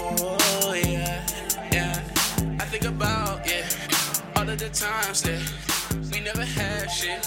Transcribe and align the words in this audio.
Oh, 0.00 0.74
yeah, 0.74 1.26
yeah. 1.72 2.02
I 2.60 2.64
think 2.66 2.84
about, 2.84 3.46
yeah, 3.46 3.66
all 4.36 4.48
of 4.48 4.58
the 4.58 4.68
times 4.68 5.22
that 5.22 5.42
we 6.12 6.20
never 6.20 6.44
had 6.44 6.86
shit. 6.88 7.26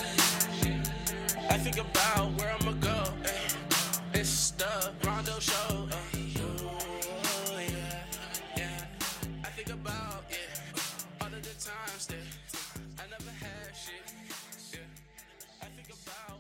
I 1.49 1.57
think 1.57 1.77
about 1.77 2.31
where 2.39 2.53
I'ma 2.61 2.71
go. 2.79 3.03
eh. 3.25 4.19
It's 4.19 4.51
the 4.51 4.91
Rondo 5.05 5.37
Show. 5.39 5.89
uh. 5.91 5.95
Yeah, 7.59 8.03
yeah. 8.57 8.85
I 9.43 9.47
think 9.49 9.69
about 9.73 10.23
yeah, 10.29 10.37
all 11.21 11.27
of 11.27 11.41
the 11.43 11.55
times 11.69 12.07
that 12.07 12.25
I 12.99 13.03
never 13.11 13.31
had 13.31 13.75
shit. 13.75 14.81
I 15.61 15.65
think 15.75 15.89
about, 15.89 16.39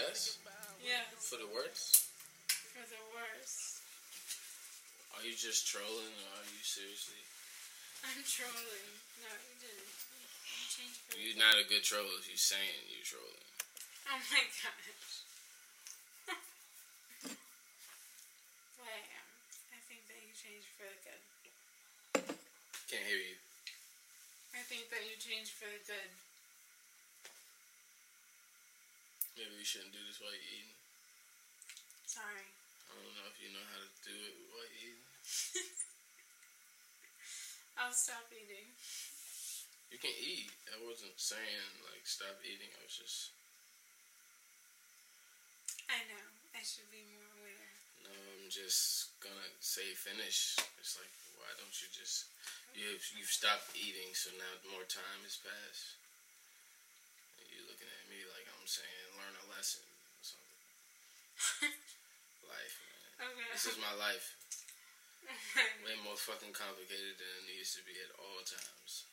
Yes. 0.00 0.40
Yes. 0.80 1.04
For 1.20 1.36
the 1.36 1.50
worst? 1.52 2.08
For 2.72 2.84
the 2.88 3.02
worst. 3.12 3.84
Are 5.12 5.24
you 5.26 5.36
just 5.36 5.68
trolling 5.68 6.16
or 6.16 6.30
are 6.40 6.48
you 6.48 6.64
seriously? 6.64 7.20
I'm 8.00 8.24
trolling. 8.24 8.88
No, 9.20 9.28
you 9.28 9.56
didn't. 9.60 9.92
You 10.48 10.64
changed. 10.72 11.04
You're 11.12 11.36
not 11.36 11.60
a 11.60 11.68
good 11.68 11.84
troller. 11.84 12.08
You're 12.24 12.40
saying 12.40 12.80
you're 12.88 13.04
trolling. 13.04 13.44
Oh 14.08 14.16
my 14.32 14.44
gosh. 14.48 15.12
I 18.80 18.96
am. 19.04 19.28
I 19.76 19.80
think 19.84 20.08
that 20.08 20.16
you 20.24 20.32
changed 20.32 20.72
for 20.80 20.88
the 20.88 20.96
good. 21.04 21.20
Can't 22.88 23.04
hear 23.04 23.20
you. 23.20 23.36
I 24.56 24.64
think 24.64 24.88
that 24.88 25.04
you 25.04 25.20
changed 25.20 25.52
for 25.60 25.68
the 25.68 25.84
good. 25.84 26.10
Maybe 29.36 29.54
we 29.56 29.64
shouldn't 29.64 29.92
do 29.94 30.02
this 30.06 30.20
while 30.20 30.34
you're 30.34 30.50
eating. 30.50 30.74
Sorry. 32.06 32.46
I 32.90 32.92
don't 32.98 33.14
know 33.14 33.28
if 33.30 33.38
you 33.38 33.50
know 33.54 33.62
how 33.70 33.78
to 33.80 33.90
do 34.02 34.14
it 34.14 34.34
while 34.50 34.66
you're 34.66 34.94
eating. 34.94 35.06
I'll 37.80 37.94
stop 37.94 38.26
eating. 38.34 38.74
You 39.90 39.98
can 39.98 40.14
eat. 40.20 40.50
I 40.70 40.78
wasn't 40.86 41.16
saying 41.18 41.70
like 41.90 42.04
stop 42.06 42.38
eating. 42.46 42.70
I 42.76 42.80
was 42.86 42.94
just 42.94 43.34
I 45.90 45.98
know. 46.06 46.26
I 46.54 46.62
should 46.62 46.86
be 46.94 47.02
more 47.10 47.26
aware. 47.42 47.70
no. 48.06 48.14
I'm 48.14 48.46
just 48.50 49.10
gonna 49.18 49.50
say 49.58 49.90
finish. 49.98 50.54
It's 50.78 50.94
like 51.00 51.10
why 51.40 51.50
don't 51.58 51.74
you 51.82 51.90
just 51.90 52.30
you've 52.78 53.02
you've 53.18 53.32
stopped 53.32 53.74
eating, 53.74 54.14
so 54.14 54.30
now 54.38 54.52
more 54.70 54.86
time 54.86 55.24
has 55.26 55.40
passed. 55.42 55.98
And 57.42 57.50
you 57.50 57.66
looking 57.66 57.90
at 57.90 58.06
me 58.06 58.22
like 58.30 58.39
I'm 58.70 58.78
saying 58.86 59.18
learn 59.18 59.34
a 59.34 59.46
lesson 59.50 59.82
or 59.82 60.22
something. 60.22 61.74
Life, 62.54 62.76
man. 63.18 63.26
Okay. 63.34 63.50
This 63.50 63.66
is 63.66 63.74
my 63.82 63.90
life. 63.98 64.38
Way 65.82 65.98
more 66.06 66.14
fucking 66.14 66.54
complicated 66.54 67.18
than 67.18 67.30
it 67.42 67.50
needs 67.50 67.74
to 67.74 67.82
be 67.82 67.98
at 67.98 68.14
all 68.14 68.38
times. 68.46 69.10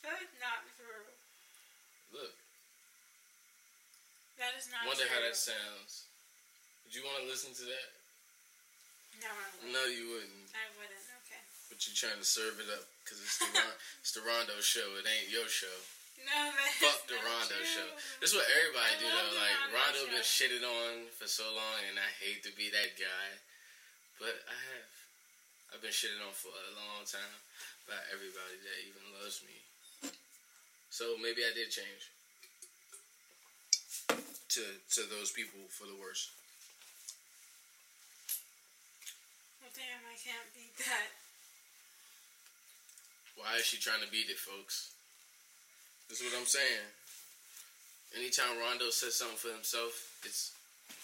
That's 0.00 0.32
not 0.40 0.64
true. 0.80 1.12
Look, 2.08 2.32
That 4.40 4.56
is 4.56 4.72
not 4.72 4.88
wonder 4.88 5.04
true. 5.04 5.12
how 5.12 5.20
that 5.28 5.36
sounds. 5.36 6.08
Would 6.88 6.96
you 6.96 7.04
want 7.04 7.20
to 7.20 7.28
listen 7.28 7.52
to 7.52 7.68
that? 7.68 7.88
No, 9.20 9.28
I 9.28 9.44
wouldn't. 9.60 9.76
No, 9.76 9.82
you 9.92 10.08
wouldn't. 10.16 10.48
I 10.56 10.72
wouldn't. 10.80 11.04
Okay. 11.20 11.44
But 11.68 11.84
you're 11.84 12.00
trying 12.00 12.16
to 12.16 12.24
serve 12.24 12.64
it 12.64 12.72
up 12.72 12.88
because 13.04 13.20
it's 13.20 13.44
the 13.44 13.52
Ron- 13.60 13.76
it's 14.00 14.16
the 14.16 14.24
Rondo 14.24 14.56
show. 14.64 14.88
It 14.96 15.04
ain't 15.04 15.28
your 15.28 15.52
show. 15.52 15.76
No, 16.24 16.50
Fuck 16.80 17.06
the 17.06 17.20
Rondo 17.20 17.60
true. 17.60 17.64
show. 17.64 17.88
This 18.18 18.32
is 18.32 18.36
what 18.36 18.48
everybody 18.50 18.88
I 18.88 18.98
do 18.98 19.06
though. 19.06 19.32
Like 19.36 19.58
Rondo 19.70 20.00
Rondo 20.02 20.16
been 20.16 20.26
shitted 20.26 20.64
on 20.64 21.06
for 21.12 21.28
so 21.28 21.44
long, 21.54 21.80
and 21.86 22.00
I 22.00 22.10
hate 22.18 22.42
to 22.48 22.52
be 22.56 22.72
that 22.72 22.96
guy, 22.96 23.28
but 24.18 24.34
I 24.48 24.56
have. 24.74 24.90
I've 25.74 25.82
been 25.84 25.92
shitted 25.94 26.18
on 26.24 26.32
for 26.32 26.50
a 26.50 26.72
long 26.78 27.04
time 27.04 27.36
by 27.84 27.98
everybody 28.10 28.56
that 28.64 28.76
even 28.88 29.04
loves 29.20 29.44
me. 29.44 29.56
So 30.88 31.20
maybe 31.20 31.44
I 31.44 31.52
did 31.52 31.68
change 31.68 32.08
to 34.56 34.62
to 34.96 35.00
those 35.12 35.30
people 35.30 35.60
for 35.68 35.84
the 35.84 35.94
worse. 36.00 36.32
Well, 39.60 39.70
damn, 39.76 40.00
I 40.08 40.16
can't 40.16 40.48
beat 40.56 40.72
that. 40.86 41.12
Why 43.36 43.60
is 43.60 43.66
she 43.68 43.76
trying 43.76 44.00
to 44.00 44.08
beat 44.08 44.30
it, 44.32 44.38
folks? 44.40 44.95
This 46.08 46.22
is 46.22 46.30
what 46.30 46.38
I'm 46.38 46.46
saying. 46.48 46.86
Anytime 48.14 48.56
Rondo 48.62 48.88
says 48.94 49.18
something 49.18 49.36
for 49.36 49.50
himself, 49.50 49.92
it's 50.22 50.54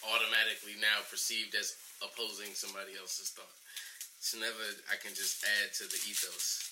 automatically 0.06 0.78
now 0.78 1.02
perceived 1.10 1.54
as 1.58 1.74
opposing 2.00 2.54
somebody 2.54 2.94
else's 2.98 3.34
thought. 3.34 3.50
It's 4.18 4.34
never 4.38 4.62
I 4.86 4.96
can 5.02 5.10
just 5.18 5.42
add 5.42 5.74
to 5.82 5.84
the 5.90 5.98
ethos. 6.06 6.70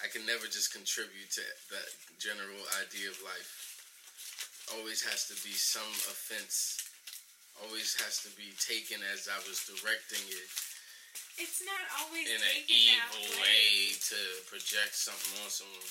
I 0.00 0.08
can 0.08 0.24
never 0.24 0.48
just 0.48 0.72
contribute 0.72 1.28
to 1.36 1.44
the 1.68 1.82
general 2.16 2.62
idea 2.80 3.12
of 3.12 3.18
life. 3.20 3.50
Always 4.72 5.04
has 5.04 5.28
to 5.28 5.36
be 5.44 5.52
some 5.52 5.92
offense. 6.08 6.80
Always 7.60 7.98
has 8.06 8.22
to 8.24 8.30
be 8.38 8.54
taken 8.56 9.02
as 9.12 9.26
I 9.28 9.36
was 9.44 9.60
directing 9.66 10.22
it 10.30 10.48
It's 11.36 11.60
not 11.66 11.82
always 12.00 12.30
in 12.30 12.38
an 12.38 12.58
evil 12.70 13.26
way. 13.42 13.42
way 13.42 13.98
to 14.08 14.18
project 14.46 14.94
something 14.94 15.34
on 15.42 15.50
someone. 15.50 15.90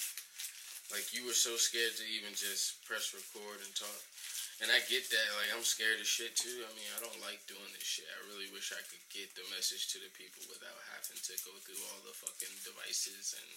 Like 0.91 1.11
you 1.11 1.27
were 1.27 1.35
so 1.35 1.59
scared 1.59 1.99
to 1.99 2.05
even 2.07 2.31
just 2.31 2.79
press 2.87 3.11
record 3.11 3.59
and 3.59 3.73
talk. 3.75 4.01
And 4.57 4.73
I 4.73 4.81
get 4.89 5.05
that, 5.13 5.27
like 5.37 5.53
I'm 5.53 5.61
scared 5.61 6.01
of 6.01 6.09
shit 6.09 6.33
too. 6.33 6.65
I 6.65 6.71
mean, 6.73 6.89
I 6.97 7.03
don't 7.03 7.21
like 7.21 7.43
doing 7.45 7.69
this 7.77 7.85
shit. 7.85 8.09
I 8.09 8.25
really 8.31 8.49
wish 8.49 8.73
I 8.73 8.81
could 8.89 9.03
get 9.13 9.29
the 9.37 9.45
message 9.53 9.91
to 9.93 10.01
the 10.01 10.09
people 10.17 10.41
without 10.49 10.79
having 10.97 11.19
to 11.19 11.33
go 11.45 11.53
through 11.61 11.77
all 11.93 12.01
the 12.01 12.15
fucking 12.17 12.55
devices 12.65 13.37
and 13.37 13.49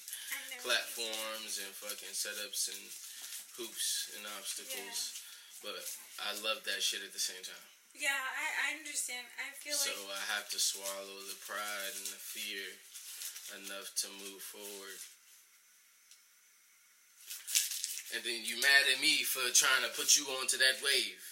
platforms 0.61 1.57
and 1.57 1.73
fucking 1.73 2.13
setups 2.13 2.69
and 2.69 2.83
hoops 3.57 4.13
and 4.19 4.29
obstacles. 4.37 5.25
But 5.65 5.81
I 6.21 6.37
love 6.45 6.61
that 6.69 6.85
shit 6.85 7.01
at 7.01 7.17
the 7.17 7.23
same 7.23 7.41
time. 7.47 7.67
Yeah, 7.97 8.13
I, 8.13 8.47
I 8.69 8.69
understand. 8.77 9.25
I 9.41 9.57
feel 9.57 9.77
So 9.77 9.93
like 10.05 10.21
I 10.21 10.25
have 10.37 10.53
to 10.53 10.61
swallow 10.61 11.21
the 11.27 11.39
pride 11.43 11.95
and 11.97 12.09
the 12.13 12.21
fear 12.21 12.65
enough 13.57 13.97
to 14.05 14.07
move 14.21 14.45
forward. 14.45 15.01
And 18.15 18.23
then 18.27 18.43
you 18.43 18.59
mad 18.59 18.91
at 18.91 18.99
me 18.99 19.23
for 19.23 19.45
trying 19.55 19.87
to 19.87 19.91
put 19.95 20.19
you 20.19 20.27
onto 20.39 20.59
that 20.59 20.83
wave. 20.83 21.23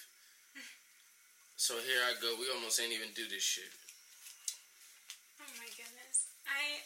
So 1.59 1.75
here 1.83 1.99
I 2.07 2.15
go. 2.23 2.39
We 2.39 2.47
almost 2.55 2.79
ain't 2.79 2.95
even 2.95 3.11
do 3.11 3.27
this 3.27 3.43
shit. 3.43 3.67
Oh 5.43 5.51
my 5.59 5.67
goodness. 5.75 6.31
I 6.47 6.79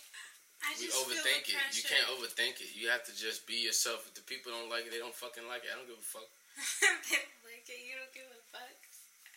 I 0.66 0.74
just 0.80 0.90
We 0.90 1.14
overthink 1.14 1.46
it. 1.46 1.60
You 1.78 1.86
can't 1.86 2.10
overthink 2.10 2.58
it. 2.58 2.74
You 2.74 2.90
have 2.90 3.06
to 3.06 3.14
just 3.14 3.46
be 3.46 3.62
yourself. 3.62 4.10
If 4.10 4.18
the 4.18 4.26
people 4.26 4.50
don't 4.50 4.74
like 4.74 4.90
it, 4.90 4.92
they 4.96 4.98
don't 4.98 5.14
fucking 5.14 5.46
like 5.46 5.62
it. 5.62 5.70
I 5.70 5.78
don't 5.78 5.86
give 5.86 6.02
a 6.02 6.10
fuck. 6.10 6.26
they 6.82 7.22
don't 7.22 7.46
like 7.46 7.70
it. 7.70 7.86
You 7.86 8.02
don't 8.02 8.14
give 8.18 8.26
a 8.34 8.42
fuck. 8.50 8.74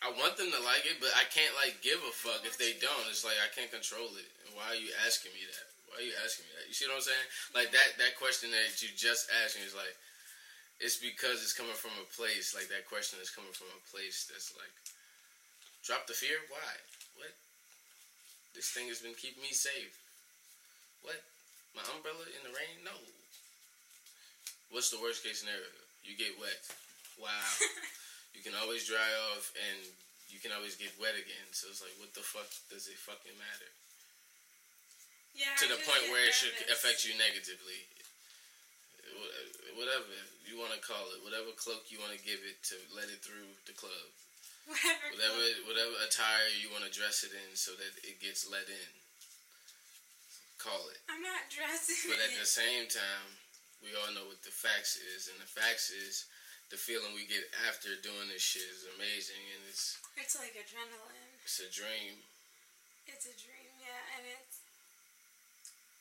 I 0.01 0.13
want 0.13 0.37
them 0.41 0.49
to 0.53 0.61
like 0.61 0.85
it, 0.85 0.97
but 1.01 1.09
I 1.17 1.25
can't 1.29 1.53
like 1.57 1.81
give 1.81 2.01
a 2.01 2.13
fuck 2.13 2.45
if 2.45 2.57
they 2.57 2.73
don't. 2.81 3.05
It's 3.09 3.25
like 3.25 3.37
I 3.37 3.49
can't 3.53 3.69
control 3.69 4.09
it. 4.17 4.29
Why 4.57 4.73
are 4.73 4.79
you 4.79 4.89
asking 5.05 5.33
me 5.37 5.45
that? 5.45 5.67
Why 5.89 6.01
are 6.01 6.05
you 6.05 6.17
asking 6.21 6.49
me 6.49 6.53
that? 6.57 6.65
You 6.69 6.73
see 6.73 6.85
what 6.89 7.01
I'm 7.01 7.05
saying? 7.05 7.27
Like 7.53 7.69
that 7.73 7.97
that 8.01 8.17
question 8.17 8.49
that 8.53 8.77
you 8.81 8.89
just 8.93 9.29
asked 9.45 9.57
me 9.57 9.65
is 9.65 9.77
like 9.77 9.93
it's 10.77 11.01
because 11.01 11.41
it's 11.41 11.57
coming 11.57 11.73
from 11.73 11.93
a 11.97 12.07
place 12.13 12.53
like 12.53 12.69
that 12.69 12.85
question 12.85 13.17
is 13.17 13.33
coming 13.33 13.53
from 13.53 13.69
a 13.73 13.81
place 13.89 14.29
that's 14.29 14.53
like 14.53 14.73
drop 15.81 16.05
the 16.05 16.13
fear. 16.13 16.37
Why? 16.53 16.73
What? 17.17 17.33
This 18.53 18.69
thing 18.73 18.89
has 18.89 19.01
been 19.01 19.17
keeping 19.17 19.41
me 19.41 19.53
safe. 19.53 19.97
What? 21.01 21.17
My 21.73 21.85
umbrella 21.93 22.25
in 22.29 22.41
the 22.45 22.53
rain? 22.53 22.81
No. 22.85 22.93
What's 24.69 24.89
the 24.89 25.01
worst 25.01 25.23
case 25.25 25.41
scenario? 25.41 25.69
You 26.05 26.17
get 26.17 26.37
wet. 26.37 26.61
Wow. 27.17 27.49
you 28.35 28.41
can 28.45 28.53
always 28.57 28.85
dry 28.85 29.09
off 29.33 29.53
and 29.55 29.81
you 30.29 30.37
can 30.37 30.53
always 30.53 30.75
get 30.75 30.93
wet 30.99 31.15
again. 31.15 31.47
So 31.53 31.71
it's 31.71 31.81
like, 31.81 31.95
what 31.97 32.13
the 32.13 32.25
fuck 32.25 32.49
does 32.69 32.91
it 32.91 32.99
fucking 32.99 33.37
matter? 33.39 33.71
Yeah. 35.37 35.53
to 35.61 35.69
I 35.69 35.77
the 35.77 35.81
point 35.85 36.09
where 36.09 36.25
it 36.25 36.33
should 36.33 36.53
affect 36.73 37.05
you 37.05 37.13
negatively. 37.15 37.85
Wh- 39.15 39.77
Whatever 39.77 40.09
you 40.49 40.57
want 40.57 40.73
to 40.73 40.81
call 40.81 41.05
it, 41.13 41.21
whatever 41.21 41.53
cloak 41.53 41.87
you 41.93 42.01
want 42.01 42.17
to 42.17 42.21
give 42.25 42.41
it 42.41 42.57
to 42.73 42.75
let 42.97 43.07
it 43.13 43.21
through 43.21 43.45
the 43.69 43.77
club, 43.77 44.09
Whatever. 44.65 45.05
whatever 45.13 45.37
whatever 45.69 45.93
attire 46.01 46.49
you 46.57 46.73
want 46.73 46.81
to 46.83 46.91
dress 46.91 47.21
it 47.21 47.29
in 47.31 47.53
so 47.53 47.77
that 47.77 47.93
it 48.01 48.17
gets 48.17 48.49
let 48.49 48.65
in. 48.65 48.89
Call 50.57 50.81
it. 50.89 50.97
I'm 51.05 51.21
not 51.21 51.45
dressing. 51.53 52.09
But 52.09 52.17
at 52.25 52.33
the 52.33 52.49
same 52.49 52.89
time, 52.89 53.37
we 53.85 53.93
all 53.93 54.09
know 54.17 54.25
what 54.25 54.41
the 54.41 54.49
facts 54.49 54.97
is, 54.97 55.29
and 55.29 55.37
the 55.37 55.45
facts 55.45 55.93
is 55.93 56.25
the 56.73 56.79
feeling 56.81 57.13
we 57.13 57.29
get 57.29 57.45
after 57.69 57.93
doing 58.01 58.25
this 58.33 58.41
shit 58.41 58.65
is 58.65 58.89
amazing, 58.97 59.39
and 59.53 59.61
it's 59.69 60.01
It's 60.17 60.33
like 60.33 60.57
adrenaline. 60.57 61.37
it's 61.45 61.61
a 61.61 61.69
dream. 61.69 62.17
It's 63.05 63.29
a 63.29 63.35
dream, 63.37 63.71
yeah, 63.77 64.17
and 64.17 64.25
it's 64.25 64.57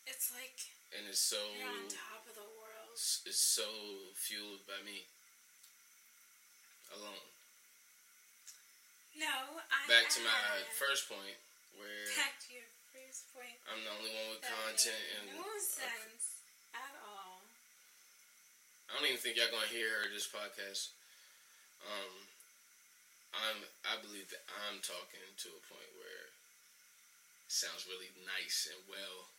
it's 0.08 0.32
like 0.32 0.56
and 0.96 1.04
it's 1.10 1.20
so 1.20 1.36
You're 1.54 1.68
on 1.68 1.86
top 1.92 2.24
of 2.24 2.34
the 2.34 2.46
it's 2.96 3.36
so 3.36 3.68
fueled 4.16 4.64
by 4.64 4.80
me 4.80 5.04
alone. 6.96 7.28
No, 9.20 9.60
I. 9.68 9.80
Back 9.84 10.08
to 10.16 10.20
my 10.24 10.32
had- 10.32 10.72
first 10.72 11.08
point, 11.08 11.36
where 11.76 12.08
Back 12.16 12.40
to 12.48 12.56
your 12.56 12.68
first 12.92 13.28
point. 13.36 13.56
I'm 13.68 13.84
the 13.84 13.92
only 13.92 14.12
one 14.16 14.28
with 14.36 14.44
content, 14.48 15.04
and 15.20 15.36
no 15.36 15.44
sense 15.60 16.40
at 16.72 16.96
all. 17.04 17.44
I 18.88 18.96
don't 18.96 19.04
even 19.08 19.20
think 19.20 19.36
y'all 19.36 19.52
gonna 19.52 19.68
hear 19.68 20.08
this 20.12 20.28
podcast. 20.28 20.96
Um, 21.84 22.12
I'm 23.36 23.58
I 23.84 24.00
believe 24.00 24.32
that 24.32 24.44
I'm 24.68 24.80
talking 24.80 25.20
to 25.36 25.48
a 25.52 25.62
point 25.68 25.92
where 26.00 26.32
it 27.44 27.52
sounds 27.52 27.84
really 27.84 28.08
nice 28.24 28.72
and 28.72 28.80
well. 28.88 29.35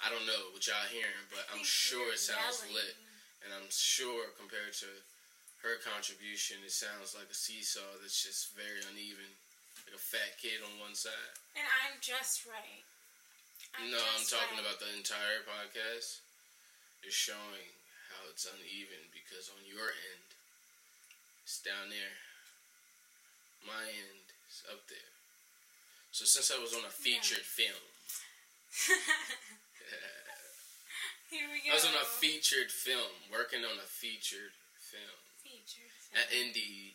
I 0.00 0.08
don't 0.08 0.24
know 0.24 0.48
what 0.56 0.64
y'all 0.64 0.88
hearing, 0.88 1.28
but 1.28 1.44
I'm 1.52 1.64
sure 1.64 2.12
it 2.12 2.20
sounds 2.20 2.64
lit, 2.72 2.96
and 3.44 3.52
I'm 3.52 3.68
sure 3.68 4.32
compared 4.40 4.72
to 4.80 4.88
her 5.60 5.76
contribution, 5.84 6.64
it 6.64 6.72
sounds 6.72 7.12
like 7.12 7.28
a 7.28 7.36
seesaw 7.36 8.00
that's 8.00 8.24
just 8.24 8.56
very 8.56 8.80
uneven, 8.88 9.28
like 9.84 9.92
a 9.92 10.00
fat 10.00 10.40
kid 10.40 10.64
on 10.64 10.72
one 10.80 10.96
side. 10.96 11.36
And 11.52 11.68
I'm 11.84 12.00
just 12.00 12.48
right. 12.48 12.84
no, 13.76 14.00
I'm 14.00 14.24
talking 14.24 14.56
right. 14.56 14.64
about 14.64 14.80
the 14.80 14.88
entire 14.96 15.44
podcast. 15.44 16.24
It's 17.04 17.16
showing 17.16 17.68
how 18.12 18.24
it's 18.32 18.48
uneven 18.48 19.04
because 19.12 19.52
on 19.52 19.60
your 19.68 19.92
end, 19.92 20.28
it's 21.44 21.60
down 21.60 21.92
there. 21.92 22.16
My 23.68 23.84
end 23.84 24.26
is 24.48 24.64
up 24.72 24.88
there. 24.88 25.12
So 26.08 26.24
since 26.24 26.48
I 26.48 26.56
was 26.56 26.72
on 26.72 26.88
a 26.88 26.92
featured 26.92 27.44
film, 27.44 27.84
Here 31.30 31.46
we 31.52 31.62
go. 31.62 31.70
I 31.70 31.74
was 31.74 31.84
on 31.86 31.94
a 31.94 32.04
featured 32.04 32.70
film, 32.70 33.30
working 33.30 33.60
on 33.64 33.78
a 33.78 33.86
featured 33.88 34.54
film 34.78 35.18
Featured 35.42 35.90
at 36.14 36.28
film. 36.30 36.50
indie 36.50 36.94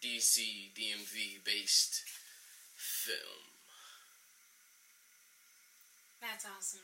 DC 0.00 0.72
DMV 0.74 1.44
based 1.44 2.02
film. 2.76 3.44
That's 6.20 6.46
awesome. 6.46 6.80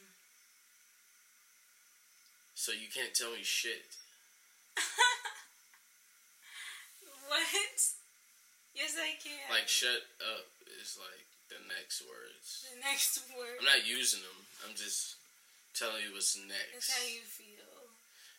So 2.55 2.73
you 2.73 2.89
can't 2.93 3.15
tell 3.15 3.31
me 3.33 3.43
shit. 3.43 3.97
What? 7.29 7.45
Yes, 8.75 8.97
I 8.97 9.13
can. 9.21 9.37
Like 9.53 9.69
shut 9.69 10.09
up 10.25 10.49
is 10.81 10.97
like 10.97 11.29
the 11.49 11.61
next 11.69 12.05
words. 12.05 12.69
the 12.69 12.81
next 12.85 13.25
word 13.33 13.59
I'm 13.61 13.69
not 13.69 13.85
using 13.89 14.21
them. 14.21 14.39
I'm 14.65 14.77
just 14.77 15.17
telling 15.73 16.05
you 16.05 16.13
what's 16.13 16.37
next. 16.37 16.89
is 16.89 16.93
how 16.93 17.05
you 17.07 17.25
feel. 17.25 17.69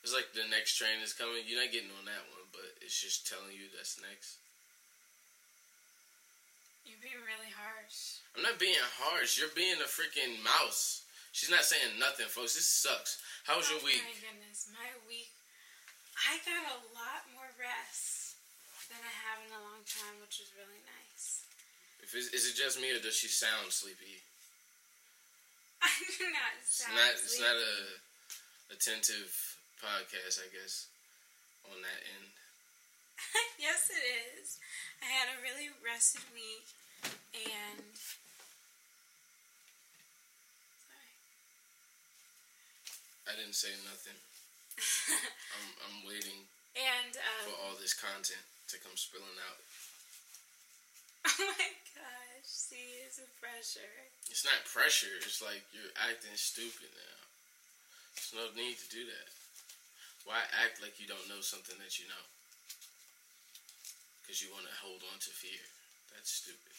It's 0.03 0.15
like 0.15 0.31
the 0.31 0.47
next 0.47 0.79
train 0.79 1.03
is 1.03 1.11
coming. 1.11 1.43
You're 1.43 1.59
not 1.59 1.75
getting 1.75 1.91
on 1.99 2.07
that 2.07 2.23
one, 2.31 2.47
but 2.55 2.69
it's 2.79 2.95
just 2.95 3.27
telling 3.27 3.51
you 3.51 3.67
that's 3.75 3.99
next. 3.99 4.39
You're 6.87 7.01
being 7.03 7.19
really 7.21 7.51
harsh. 7.51 8.23
I'm 8.33 8.41
not 8.41 8.57
being 8.57 8.79
harsh. 8.97 9.37
You're 9.37 9.53
being 9.53 9.77
a 9.83 9.89
freaking 9.89 10.39
mouse. 10.41 11.03
She's 11.35 11.51
not 11.51 11.67
saying 11.67 11.99
nothing, 11.99 12.25
folks. 12.31 12.55
This 12.57 12.65
sucks. 12.65 13.21
How 13.45 13.59
was 13.61 13.69
your 13.69 13.77
oh 13.83 13.85
week? 13.85 14.01
my 14.01 14.17
goodness, 14.17 14.71
my 14.73 14.89
week. 15.05 15.29
I 16.25 16.41
got 16.43 16.63
a 16.73 16.79
lot 16.97 17.21
more 17.35 17.47
rest 17.59 18.35
than 18.89 18.99
I 18.99 19.13
have 19.29 19.39
in 19.45 19.53
a 19.53 19.61
long 19.61 19.85
time, 19.85 20.17
which 20.23 20.41
is 20.41 20.49
really 20.57 20.81
nice. 20.83 21.45
If 22.01 22.15
it's, 22.15 22.33
is 22.33 22.49
it 22.49 22.55
just 22.55 22.81
me 22.81 22.91
or 22.91 22.99
does 22.99 23.15
she 23.15 23.27
sound 23.27 23.71
sleepy? 23.71 24.23
I 25.81 25.89
do 26.19 26.25
not 26.31 26.53
It's 26.59 26.83
sound 26.83 26.95
not. 26.95 27.13
It's 27.13 27.39
not 27.39 27.55
a 27.55 27.75
attentive 28.73 29.31
podcast, 29.79 30.39
I 30.43 30.49
guess. 30.51 30.87
On 31.69 31.77
that 31.85 32.01
end, 32.01 32.33
yes, 33.61 33.91
it 33.93 34.01
is. 34.41 34.57
I 35.03 35.05
had 35.05 35.29
a 35.29 35.37
really 35.43 35.69
rested 35.85 36.25
week, 36.33 36.65
and 37.35 37.93
sorry. 40.81 41.13
I 43.29 43.37
didn't 43.37 43.53
say 43.53 43.69
nothing. 43.85 44.17
I'm 45.53 45.67
I'm 45.85 45.97
waiting 46.07 46.47
and 46.79 47.13
for 47.43 47.53
um, 47.53 47.69
all 47.69 47.75
this 47.75 47.93
content 47.93 48.45
to 48.71 48.79
come 48.79 48.95
spilling 48.95 49.37
out. 49.45 49.59
oh 51.27 51.51
my 51.59 51.71
gosh, 51.95 52.47
see, 52.47 53.03
it's 53.03 53.19
a 53.19 53.29
pressure. 53.41 53.95
It's 54.29 54.45
not 54.45 54.61
pressure. 54.67 55.11
It's 55.19 55.43
like 55.43 55.63
you're 55.75 55.91
acting 56.07 56.35
stupid 56.35 56.91
now. 56.95 57.19
There's 58.15 58.35
no 58.35 58.45
need 58.55 58.77
to 58.79 58.89
do 58.91 59.03
that. 59.07 59.27
Why 60.27 60.43
act 60.61 60.83
like 60.83 60.99
you 61.01 61.07
don't 61.09 61.25
know 61.31 61.41
something 61.41 61.75
that 61.81 61.97
you 61.97 62.05
know? 62.05 62.25
Because 64.21 64.43
you 64.45 64.53
want 64.53 64.69
to 64.69 64.75
hold 64.83 65.01
on 65.09 65.17
to 65.17 65.31
fear. 65.33 65.63
That's 66.13 66.29
stupid. 66.29 66.75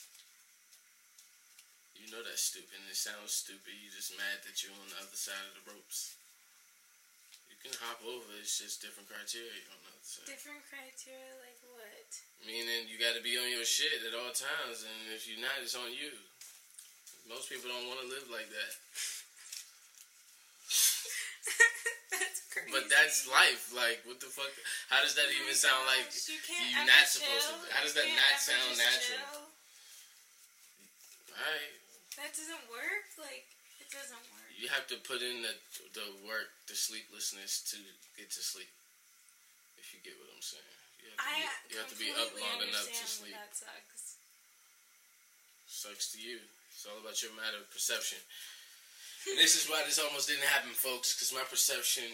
You 1.99 2.07
know 2.15 2.23
that's 2.23 2.47
stupid. 2.47 2.79
and 2.79 2.87
It 2.87 2.95
sounds 2.95 3.35
stupid. 3.35 3.75
You're 3.75 3.91
just 3.91 4.15
mad 4.15 4.47
that 4.47 4.63
you're 4.63 4.77
on 4.77 4.87
the 4.87 5.03
other 5.03 5.19
side 5.19 5.43
of 5.51 5.59
the 5.59 5.75
ropes. 5.75 6.15
You 7.51 7.59
can 7.59 7.75
hop 7.83 7.99
over. 8.07 8.31
It's 8.39 8.63
just 8.63 8.79
different 8.79 9.11
criteria 9.11 9.67
on 9.75 9.83
the 9.83 9.91
other 9.99 10.07
side. 10.07 10.31
Different 10.31 10.63
criteria, 10.71 11.35
like 11.43 11.50
what? 12.11 12.49
Meaning 12.49 12.89
you 12.89 12.97
got 12.99 13.15
to 13.15 13.23
be 13.23 13.37
on 13.39 13.47
your 13.53 13.65
shit 13.69 14.03
at 14.07 14.17
all 14.17 14.33
times, 14.33 14.83
and 14.83 15.12
if 15.15 15.29
you're 15.29 15.41
not, 15.41 15.61
it's 15.62 15.77
on 15.77 15.93
you. 15.93 16.11
Most 17.29 17.47
people 17.53 17.71
don't 17.71 17.87
want 17.87 18.01
to 18.03 18.09
live 18.11 18.27
like 18.33 18.49
that. 18.51 18.73
that's 22.11 22.41
crazy. 22.51 22.73
But 22.75 22.91
that's 22.91 23.29
life. 23.31 23.71
Like, 23.71 24.03
what 24.09 24.19
the 24.19 24.27
fuck? 24.33 24.51
How 24.91 24.99
does 25.05 25.15
that 25.15 25.31
Oh 25.31 25.37
even 25.39 25.53
my 25.53 25.55
sound 25.55 25.85
like 25.87 26.11
you 26.11 26.39
ever 26.75 26.91
not 26.91 27.07
supposed 27.07 27.47
to? 27.55 27.55
How 27.71 27.85
does 27.87 27.95
You 27.95 28.03
that 28.03 28.09
can't 28.11 28.41
sound 28.41 28.75
natural? 28.75 29.21
chill. 29.21 29.47
Alright. 31.39 31.75
That 32.19 32.33
doesn't 32.35 32.65
work. 32.73 33.06
Like 33.21 33.47
it 33.79 33.89
doesn't 33.95 34.25
work. 34.35 34.51
You 34.59 34.67
have 34.75 34.91
to 34.91 34.99
put 35.06 35.23
in 35.23 35.41
the, 35.47 35.55
the 35.95 36.05
work, 36.27 36.51
the 36.67 36.75
sleeplessness 36.75 37.63
to 37.73 37.79
get 38.19 38.29
to 38.35 38.43
sleep. 38.43 38.69
If 39.79 39.95
you 39.95 40.01
get 40.05 40.19
what 40.19 40.29
I'm 40.35 40.43
saying. 40.43 40.80
You 41.00 41.11
have 41.12 41.19
to 41.19 41.25
I 41.25 41.32
be, 41.32 41.73
you 41.73 41.76
have 41.81 41.91
to 41.91 41.99
be 41.99 42.11
up 42.12 42.32
long 42.37 42.61
enough 42.64 42.88
to 42.88 43.06
sleep. 43.08 43.35
That 43.35 43.52
sucks. 43.56 44.20
Sucks 45.67 46.12
to 46.12 46.19
you. 46.20 46.38
It's 46.73 46.85
all 46.85 47.00
about 47.00 47.20
your 47.20 47.32
matter 47.37 47.61
of 47.61 47.69
perception. 47.73 48.20
And 49.29 49.37
this 49.37 49.52
is 49.52 49.69
why 49.69 49.85
this 49.85 50.00
almost 50.00 50.32
didn't 50.32 50.49
happen, 50.49 50.73
folks, 50.73 51.12
because 51.12 51.32
my 51.32 51.44
perception 51.44 52.08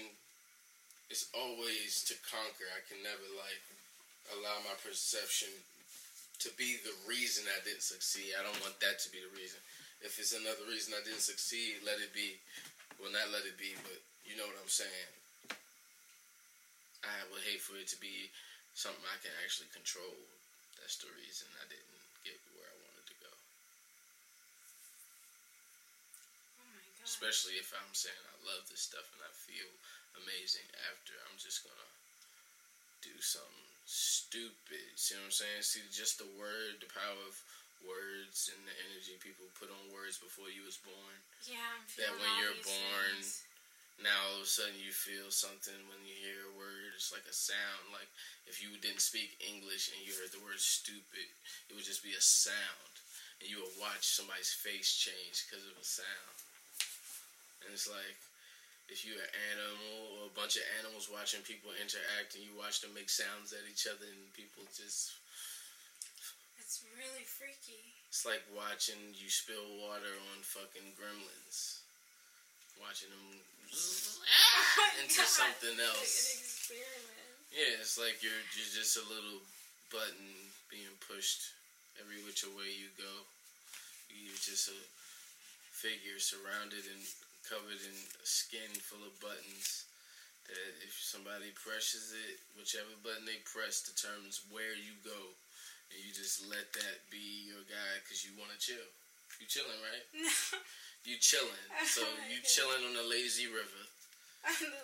is 1.07 1.31
always 1.31 2.03
to 2.11 2.15
conquer. 2.27 2.67
I 2.75 2.83
can 2.91 2.99
never, 3.03 3.27
like, 3.39 3.63
allow 4.35 4.59
my 4.67 4.75
perception 4.83 5.55
to 6.43 6.51
be 6.59 6.83
the 6.83 6.95
reason 7.07 7.47
I 7.47 7.63
didn't 7.63 7.87
succeed. 7.87 8.35
I 8.35 8.43
don't 8.43 8.59
want 8.59 8.79
that 8.83 8.99
to 9.07 9.09
be 9.15 9.23
the 9.23 9.31
reason. 9.39 9.63
If 10.03 10.19
it's 10.19 10.35
another 10.35 10.67
reason 10.67 10.93
I 10.93 11.03
didn't 11.07 11.25
succeed, 11.25 11.81
let 11.87 12.03
it 12.03 12.11
be. 12.11 12.37
Well, 12.99 13.15
not 13.15 13.31
let 13.31 13.47
it 13.47 13.57
be, 13.57 13.79
but 13.87 14.03
you 14.27 14.35
know 14.35 14.45
what 14.45 14.59
I'm 14.59 14.69
saying. 14.69 15.11
I 17.07 17.23
would 17.31 17.47
hate 17.47 17.63
for 17.63 17.79
it 17.79 17.87
to 17.95 17.99
be 18.03 18.35
something 18.77 19.09
I 19.09 19.17
can 19.25 19.33
actually 19.41 19.73
control. 19.73 20.15
That's 20.77 21.01
the 21.01 21.09
reason 21.17 21.49
I 21.57 21.65
didn't 21.67 21.97
get 22.23 22.37
where 22.53 22.69
I 22.69 22.77
wanted 22.85 23.09
to 23.09 23.17
go. 23.25 23.33
Oh 26.61 26.69
my 26.77 26.85
god. 26.85 27.09
Especially 27.09 27.57
if 27.57 27.73
I'm 27.73 27.97
saying 27.97 28.21
I 28.21 28.37
love 28.45 28.69
this 28.69 28.85
stuff 28.85 29.09
and 29.17 29.25
I 29.25 29.33
feel 29.33 29.73
amazing 30.21 30.69
after. 30.93 31.17
I'm 31.25 31.41
just 31.41 31.65
gonna 31.65 31.91
do 33.01 33.17
something 33.25 33.73
stupid. 33.89 34.93
See 35.01 35.17
what 35.17 35.33
I'm 35.33 35.33
saying? 35.33 35.65
See 35.65 35.81
just 35.89 36.21
the 36.21 36.29
word, 36.37 36.85
the 36.85 36.93
power 36.93 37.17
of 37.25 37.35
words 37.81 38.53
and 38.53 38.61
the 38.69 38.77
energy 38.93 39.17
people 39.25 39.49
put 39.57 39.73
on 39.73 39.95
words 39.95 40.21
before 40.21 40.53
you 40.53 40.65
was 40.69 40.77
born. 40.85 41.17
Yeah, 41.49 41.65
I'm 41.65 41.85
that 41.97 42.13
when 42.21 42.33
you're 42.45 42.61
born, 42.61 43.17
things. 43.17 43.47
Now 43.97 44.13
all 44.29 44.45
of 44.45 44.45
a 44.45 44.49
sudden 44.49 44.77
you 44.77 44.93
feel 44.93 45.33
something 45.33 45.77
when 45.89 46.05
you 46.05 46.13
hear 46.13 46.45
a 46.45 46.57
word. 46.61 46.93
It's 46.93 47.13
like 47.13 47.25
a 47.25 47.33
sound. 47.33 47.89
Like 47.93 48.09
if 48.45 48.61
you 48.61 48.77
didn't 48.77 49.01
speak 49.01 49.41
English 49.41 49.89
and 49.93 50.05
you 50.05 50.13
heard 50.13 50.33
the 50.33 50.45
word 50.45 50.61
stupid, 50.61 51.29
it 51.69 51.73
would 51.73 51.89
just 51.89 52.05
be 52.05 52.13
a 52.13 52.21
sound, 52.21 52.93
and 53.41 53.49
you 53.49 53.65
would 53.65 53.81
watch 53.81 54.05
somebody's 54.05 54.53
face 54.53 54.93
change 54.93 55.49
because 55.49 55.65
of 55.65 55.77
a 55.81 55.87
sound. 55.87 56.37
And 57.65 57.73
it's 57.73 57.89
like 57.89 58.21
if 58.93 59.03
you're 59.03 59.19
an 59.19 59.35
animal 59.57 60.21
or 60.21 60.31
a 60.31 60.37
bunch 60.37 60.55
of 60.61 60.69
animals 60.79 61.11
watching 61.11 61.43
people 61.43 61.73
interact, 61.75 62.37
and 62.37 62.45
you 62.45 62.53
watch 62.55 62.85
them 62.85 62.95
make 62.95 63.11
sounds 63.11 63.57
at 63.57 63.67
each 63.67 63.89
other, 63.89 64.07
and 64.07 64.31
people 64.37 64.63
just. 64.77 65.17
It's 66.61 66.85
really 66.95 67.25
freaky. 67.25 67.81
It's 68.13 68.27
like 68.27 68.43
watching 68.53 69.15
you 69.17 69.31
spill 69.31 69.67
water 69.81 70.15
on 70.35 70.45
fucking 70.45 70.95
gremlins. 70.99 71.86
Watching 72.81 73.11
them 73.11 73.27
into 75.03 75.21
God, 75.25 75.29
something 75.29 75.77
Like 75.77 75.89
else. 75.91 76.13
an 76.13 76.41
experiment. 76.41 77.35
Yeah, 77.53 77.81
it's 77.81 77.97
like 77.97 78.21
you're, 78.21 78.43
you're 78.55 78.73
just 78.77 79.01
a 79.01 79.07
little 79.09 79.41
button 79.89 80.29
being 80.69 80.93
pushed 81.09 81.57
every 82.01 82.21
which 82.25 82.45
way 82.45 82.69
you 82.69 82.93
go. 83.01 83.15
You're 84.13 84.37
just 84.39 84.69
a 84.73 84.79
figure 85.73 86.21
surrounded 86.21 86.85
and 86.89 87.03
covered 87.49 87.81
in 87.85 87.97
skin 88.25 88.71
full 88.85 89.05
of 89.05 89.13
buttons. 89.21 89.89
That 90.47 90.73
if 90.87 90.95
somebody 90.95 91.51
presses 91.59 92.15
it, 92.15 92.39
whichever 92.55 92.93
button 93.03 93.27
they 93.27 93.43
press 93.43 93.83
determines 93.83 94.47
where 94.55 94.77
you 94.79 94.95
go, 95.03 95.21
and 95.91 95.99
you 96.07 96.15
just 96.15 96.47
let 96.47 96.71
that 96.79 96.97
be 97.11 97.51
your 97.51 97.67
guide 97.67 98.01
because 98.07 98.23
you 98.23 98.31
want 98.39 98.55
to 98.55 98.61
chill. 98.63 98.87
You 99.43 99.47
chilling, 99.51 99.81
right? 99.83 100.07
No. 100.23 100.31
You 101.07 101.15
chilling. 101.23 101.65
So 101.87 102.03
you 102.33 102.43
chilling 102.43 102.83
on 102.83 102.99
the 102.99 103.07
lazy 103.07 103.47
river, 103.47 103.83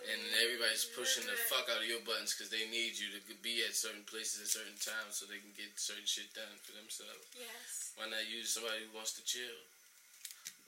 and 0.06 0.22
everybody's 0.46 0.86
pushing 0.94 1.26
the 1.26 1.34
fuck 1.50 1.66
out 1.66 1.82
of 1.82 1.88
your 1.90 1.98
buttons 2.06 2.30
because 2.30 2.46
they 2.46 2.62
need 2.70 2.94
you 2.94 3.10
to 3.10 3.20
be 3.42 3.66
at 3.66 3.74
certain 3.74 4.06
places 4.06 4.38
at 4.38 4.50
certain 4.54 4.78
times 4.78 5.18
so 5.18 5.26
they 5.26 5.42
can 5.42 5.50
get 5.58 5.74
certain 5.74 6.06
shit 6.06 6.30
done 6.30 6.54
for 6.62 6.78
themselves. 6.78 7.26
Yes. 7.34 7.90
Why 7.98 8.06
not 8.06 8.30
use 8.30 8.54
somebody 8.54 8.86
who 8.86 8.94
wants 8.94 9.18
to 9.18 9.22
chill? 9.26 9.58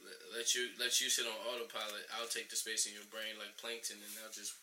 Let, 0.03 0.43
let 0.43 0.47
you 0.59 0.75
let 0.75 0.99
you 0.99 1.07
sit 1.07 1.25
on 1.25 1.39
autopilot. 1.55 2.11
I'll 2.19 2.27
take 2.27 2.51
the 2.51 2.59
space 2.59 2.91
in 2.91 2.99
your 2.99 3.07
brain 3.15 3.39
like 3.39 3.55
plankton, 3.55 4.03
and 4.03 4.15
I'll 4.27 4.35
just 4.35 4.59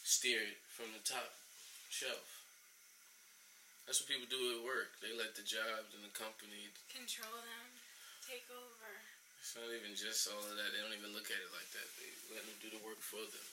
steer 0.00 0.40
it 0.40 0.58
from 0.72 0.96
the 0.96 1.04
top 1.04 1.28
shelf. 1.92 2.24
That's 3.84 4.00
what 4.00 4.08
people 4.08 4.32
do 4.32 4.56
at 4.56 4.64
work. 4.64 4.96
They 5.04 5.12
let 5.12 5.36
the 5.36 5.44
jobs 5.44 5.92
and 5.92 6.00
the 6.00 6.14
company. 6.16 6.72
Control 6.88 7.36
them. 7.36 7.68
Take 8.24 8.48
over. 8.48 8.79
It's 9.40 9.56
not 9.56 9.72
even 9.72 9.96
just 9.96 10.28
all 10.30 10.44
of 10.44 10.54
that. 10.54 10.68
They 10.70 10.80
don't 10.84 10.94
even 10.94 11.16
look 11.16 11.32
at 11.32 11.40
it 11.40 11.50
like 11.56 11.66
that. 11.72 11.88
They 11.98 12.10
let 12.36 12.44
them 12.44 12.54
do 12.60 12.68
the 12.70 12.82
work 12.84 13.00
for 13.00 13.24
them. 13.24 13.46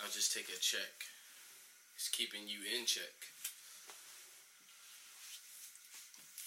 I'll 0.00 0.12
just 0.14 0.30
take 0.32 0.46
a 0.48 0.58
check. 0.62 0.94
It's 1.98 2.08
keeping 2.08 2.46
you 2.46 2.62
in 2.76 2.86
check. 2.86 3.12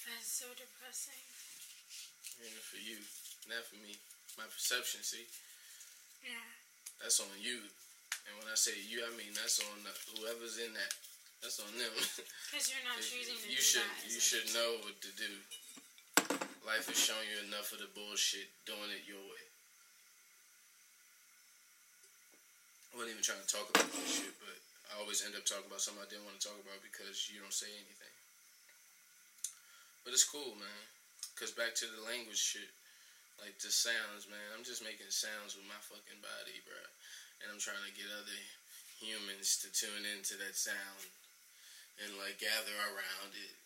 That's 0.08 0.30
so 0.30 0.48
depressing. 0.58 1.20
You 2.40 2.50
know, 2.50 2.64
for 2.64 2.80
you, 2.80 2.98
not 3.52 3.66
for 3.68 3.78
me. 3.84 4.00
My 4.40 4.48
perception, 4.48 5.04
see, 5.04 5.28
Yeah. 6.24 6.40
that's 7.02 7.20
on 7.20 7.28
you. 7.44 7.60
And 8.30 8.34
when 8.40 8.48
I 8.48 8.56
say 8.56 8.72
you, 8.88 9.04
I 9.04 9.12
mean 9.20 9.36
that's 9.36 9.60
on 9.60 9.84
whoever's 10.16 10.58
in 10.64 10.72
that. 10.74 10.94
That's 11.44 11.60
on 11.60 11.72
them. 11.76 11.92
Because 12.50 12.72
you're 12.72 12.82
not 12.88 12.98
choosing 12.98 13.38
to 13.38 13.46
you 13.52 13.60
do 13.60 13.62
should 13.62 13.86
that. 13.86 14.10
you 14.10 14.18
should 14.20 14.48
know 14.58 14.80
what 14.82 14.98
to 15.06 15.12
do. 15.14 15.30
Life 16.70 16.86
has 16.86 17.02
shown 17.02 17.26
you 17.26 17.50
enough 17.50 17.74
of 17.74 17.82
the 17.82 17.90
bullshit 17.98 18.46
doing 18.70 18.94
it 18.94 19.10
your 19.10 19.18
way. 19.18 19.46
I 22.94 23.02
wasn't 23.02 23.18
even 23.18 23.26
trying 23.26 23.42
to 23.42 23.50
talk 23.50 23.66
about 23.74 23.90
this 23.90 24.22
shit, 24.22 24.38
but 24.38 24.54
I 24.94 25.02
always 25.02 25.26
end 25.26 25.34
up 25.34 25.50
talking 25.50 25.66
about 25.66 25.82
something 25.82 26.06
I 26.06 26.06
didn't 26.06 26.30
want 26.30 26.38
to 26.38 26.46
talk 26.46 26.62
about 26.62 26.78
because 26.86 27.26
you 27.26 27.42
don't 27.42 27.58
say 27.58 27.74
anything. 27.74 28.14
But 30.06 30.14
it's 30.14 30.30
cool, 30.30 30.54
man. 30.62 30.84
Cause 31.34 31.50
back 31.50 31.74
to 31.82 31.90
the 31.90 32.06
language 32.06 32.38
shit, 32.38 32.70
like 33.42 33.58
the 33.58 33.74
sounds, 33.74 34.30
man. 34.30 34.54
I'm 34.54 34.62
just 34.62 34.86
making 34.86 35.10
sounds 35.10 35.58
with 35.58 35.66
my 35.66 35.82
fucking 35.90 36.22
body, 36.22 36.62
bro. 36.70 36.86
And 37.42 37.50
I'm 37.50 37.58
trying 37.58 37.82
to 37.82 37.98
get 37.98 38.14
other 38.14 38.42
humans 39.02 39.58
to 39.66 39.74
tune 39.74 40.06
into 40.06 40.38
that 40.38 40.54
sound 40.54 41.02
and 42.06 42.14
like 42.22 42.38
gather 42.38 42.78
around 42.94 43.34
it 43.34 43.58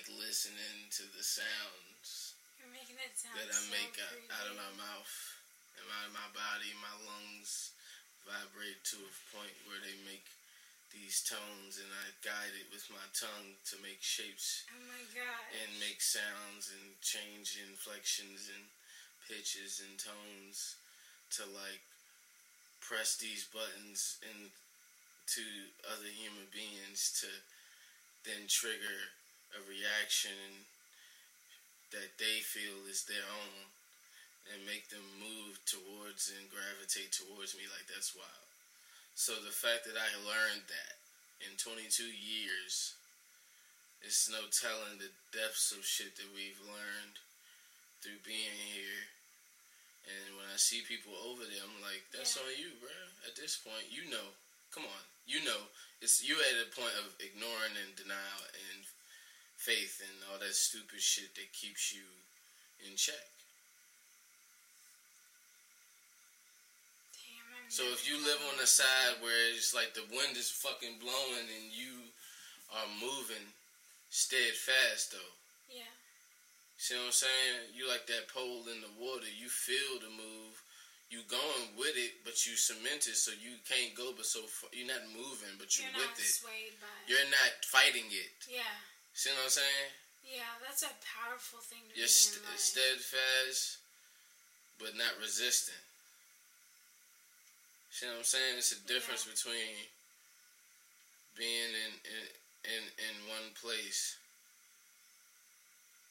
like 0.00 0.16
listening 0.16 0.88
to 0.88 1.04
the 1.12 1.20
sounds 1.20 2.32
You're 2.56 2.72
making 2.72 2.96
it 3.04 3.12
sound 3.20 3.36
that 3.36 3.52
I 3.52 3.60
so 3.60 3.68
make 3.68 3.92
out, 4.00 4.16
out 4.32 4.48
of 4.48 4.56
my 4.56 4.72
mouth 4.80 5.12
and 5.76 5.84
out 5.92 6.08
of 6.08 6.14
my 6.16 6.30
body, 6.32 6.72
my 6.80 6.96
lungs 7.04 7.76
vibrate 8.24 8.80
to 8.80 8.96
a 8.96 9.12
point 9.36 9.52
where 9.68 9.76
they 9.84 9.92
make 10.08 10.24
these 10.88 11.20
tones 11.20 11.76
and 11.76 11.92
I 11.92 12.16
guide 12.24 12.56
it 12.56 12.72
with 12.72 12.88
my 12.88 13.04
tongue 13.12 13.60
to 13.68 13.76
make 13.84 14.00
shapes 14.00 14.64
Oh 14.72 14.84
my 14.88 15.04
god. 15.12 15.44
and 15.52 15.68
make 15.84 16.00
sounds 16.00 16.72
and 16.72 16.96
change 17.04 17.60
inflections 17.60 18.48
and 18.48 18.64
pitches 19.28 19.84
and 19.84 20.00
tones 20.00 20.80
to 21.36 21.44
like 21.44 21.84
press 22.80 23.20
these 23.20 23.44
buttons 23.52 24.16
into 24.24 25.44
other 25.92 26.08
human 26.08 26.48
beings 26.48 27.12
to 27.20 27.28
then 28.24 28.48
trigger 28.48 29.12
a 29.56 29.60
reaction 29.66 30.66
that 31.90 32.14
they 32.18 32.38
feel 32.42 32.86
is 32.86 33.04
their 33.04 33.24
own 33.26 33.66
and 34.54 34.62
make 34.66 34.88
them 34.90 35.04
move 35.18 35.58
towards 35.66 36.30
and 36.30 36.50
gravitate 36.50 37.10
towards 37.14 37.54
me 37.58 37.66
like 37.70 37.86
that's 37.90 38.14
wild. 38.14 38.48
So 39.14 39.34
the 39.42 39.52
fact 39.54 39.84
that 39.86 39.98
I 39.98 40.10
learned 40.22 40.66
that 40.70 40.94
in 41.42 41.58
22 41.58 42.06
years 42.06 42.94
it's 44.00 44.32
no 44.32 44.48
telling 44.48 44.96
the 44.96 45.12
depths 45.36 45.72
of 45.76 45.84
shit 45.84 46.16
that 46.16 46.30
we've 46.32 46.58
learned 46.64 47.20
through 48.00 48.16
being 48.24 48.56
here. 48.72 49.04
And 50.08 50.40
when 50.40 50.48
I 50.48 50.56
see 50.56 50.80
people 50.88 51.12
over 51.20 51.44
there, 51.44 51.60
I'm 51.60 51.84
like, 51.84 52.08
that's 52.08 52.34
Yeah. 52.36 52.48
on 52.48 52.56
you, 52.56 52.72
bro. 52.80 52.90
At 53.28 53.36
this 53.36 53.60
point, 53.60 53.92
you 53.92 54.08
know. 54.08 54.34
Come 54.72 54.86
on, 54.86 55.04
you 55.26 55.44
know. 55.44 55.68
It's 56.00 56.22
you 56.22 56.40
at 56.40 56.64
a 56.64 56.70
point 56.72 56.94
of 56.96 57.12
ignoring 57.20 57.76
and 57.76 57.94
denial 57.94 58.42
and 58.72 58.86
faith 59.60 60.00
and 60.00 60.16
all 60.32 60.40
that 60.40 60.56
stupid 60.56 61.00
shit 61.04 61.36
that 61.36 61.52
keeps 61.52 61.92
you 61.92 62.00
in 62.88 62.96
check. 62.96 63.28
Damn, 67.12 67.68
So 67.68 67.84
if 67.92 68.08
you 68.08 68.16
live 68.24 68.40
on 68.48 68.56
the 68.56 68.66
side 68.66 69.20
where 69.20 69.36
it's 69.52 69.76
like 69.76 69.92
the 69.92 70.08
wind 70.08 70.32
is 70.40 70.48
fucking 70.48 70.96
blowing 70.96 71.44
and 71.60 71.68
you 71.68 72.08
are 72.72 72.88
moving 72.96 73.44
steadfast 74.08 75.12
though. 75.12 75.34
Yeah. 75.68 75.92
See 76.80 76.96
what 76.96 77.12
I'm 77.12 77.12
saying? 77.12 77.76
You 77.76 77.84
like 77.84 78.08
that 78.08 78.32
pole 78.32 78.64
in 78.72 78.80
the 78.80 78.94
water. 78.96 79.28
You 79.28 79.52
feel 79.52 80.00
the 80.00 80.08
move. 80.08 80.56
You 81.12 81.20
going 81.28 81.74
with 81.76 81.98
it, 81.98 82.22
but 82.24 82.38
you 82.46 82.54
cemented, 82.54 83.18
so 83.18 83.34
you 83.36 83.58
can't 83.66 83.92
go. 83.98 84.14
But 84.16 84.24
so 84.30 84.46
far, 84.46 84.70
you're 84.72 84.86
not 84.88 85.02
moving, 85.10 85.58
but 85.58 85.74
you're, 85.76 85.90
You're 85.90 86.06
with 86.06 86.14
not 86.14 86.22
it. 86.22 86.30
swayed 86.38 86.78
by 86.80 86.86
it. 86.86 87.06
You're 87.10 87.28
not 87.28 87.52
fighting 87.66 88.06
it. 88.14 88.32
Yeah. 88.48 88.62
See 89.14 89.30
what 89.30 89.44
I'm 89.44 89.50
saying? 89.50 89.90
Yeah, 90.24 90.46
that's 90.64 90.82
a 90.82 90.92
powerful 91.02 91.58
thing 91.60 91.82
to 91.90 91.98
You're 91.98 92.06
st- 92.08 92.44
steadfast, 92.56 93.78
but 94.78 94.96
not 94.96 95.12
resistant. 95.20 95.76
See 97.90 98.06
what 98.06 98.22
I'm 98.22 98.24
saying? 98.24 98.56
It's 98.58 98.72
a 98.72 98.80
difference 98.86 99.26
Yeah. 99.26 99.34
between 99.34 99.76
being 101.36 101.70
in, 101.74 101.92
in 102.06 102.24
in 102.70 102.82
in 102.96 103.14
one 103.28 103.50
place, 103.60 104.16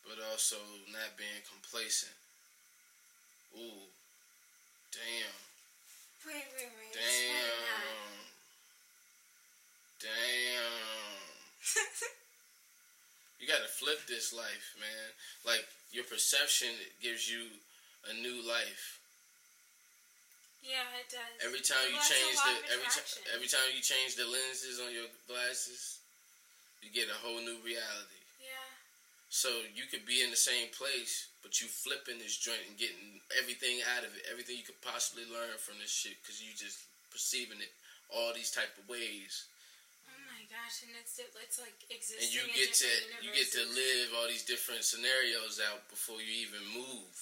but 0.04 0.18
also 0.32 0.58
not 0.92 1.16
being 1.18 1.42
complacent. 1.48 2.12
Ooh, 3.56 3.88
damn, 4.92 5.40
Wait, 6.28 6.46
wait, 6.54 6.70
wait. 6.78 6.94
damn, 6.94 8.28
damn. 10.00 11.18
You 13.40 13.48
gotta 13.48 13.72
flip 13.72 14.04
this 14.08 14.36
life, 14.36 14.76
man. 14.80 15.08
Like 15.48 15.64
your 15.96 16.04
perception 16.04 16.70
gives 17.02 17.26
you 17.32 17.48
a 18.08 18.14
new 18.20 18.44
life. 18.44 19.00
yeah, 20.64 20.84
it 21.00 21.08
does. 21.08 21.40
Every 21.44 21.64
time 21.64 21.88
you 21.88 21.98
Well, 21.98 22.04
a 22.04 22.14
change 22.14 22.38
the 22.44 22.56
every 22.76 22.90
time 22.92 23.08
every 23.36 23.50
time 23.50 23.68
you 23.72 23.82
change 23.82 24.20
the 24.20 24.28
lenses 24.28 24.84
on 24.84 24.92
your 24.92 25.08
glasses, 25.28 26.04
you 26.84 26.92
get 26.92 27.08
a 27.08 27.18
whole 27.24 27.40
new 27.40 27.58
reality. 27.64 28.22
Yeah. 28.44 28.68
So 29.32 29.50
you 29.72 29.88
could 29.88 30.04
be 30.04 30.20
in 30.22 30.32
the 30.32 30.40
same 30.40 30.68
place, 30.76 31.32
but 31.42 31.62
you 31.62 31.68
flipping 31.68 32.20
this 32.20 32.36
joint 32.36 32.64
and 32.68 32.76
getting 32.78 33.24
everything 33.40 33.80
out 33.96 34.04
of 34.04 34.12
it, 34.20 34.28
everything 34.28 34.58
you 34.58 34.68
could 34.68 34.82
possibly 34.84 35.24
learn 35.32 35.56
from 35.62 35.80
this 35.80 35.92
shit, 35.94 36.18
because 36.22 36.42
you 36.44 36.52
just 36.58 36.82
perceiving 37.14 37.62
it 37.62 37.72
all 38.10 38.34
these 38.34 38.50
type 38.52 38.74
of 38.82 38.90
ways, 38.90 39.46
gosh, 40.50 40.82
and 40.86 40.92
it's 40.98 41.16
it's 41.22 41.58
like 41.62 41.78
existing. 41.90 42.26
and 42.26 42.30
you 42.34 42.44
get 42.54 42.74
to 42.74 42.86
different 42.90 43.24
you 43.24 43.30
get 43.34 43.50
to 43.54 43.64
live 43.72 44.08
all 44.18 44.28
these 44.28 44.44
different 44.46 44.84
scenarios 44.84 45.62
out 45.62 45.86
before 45.90 46.20
you 46.22 46.34
even 46.46 46.62
move. 46.74 47.16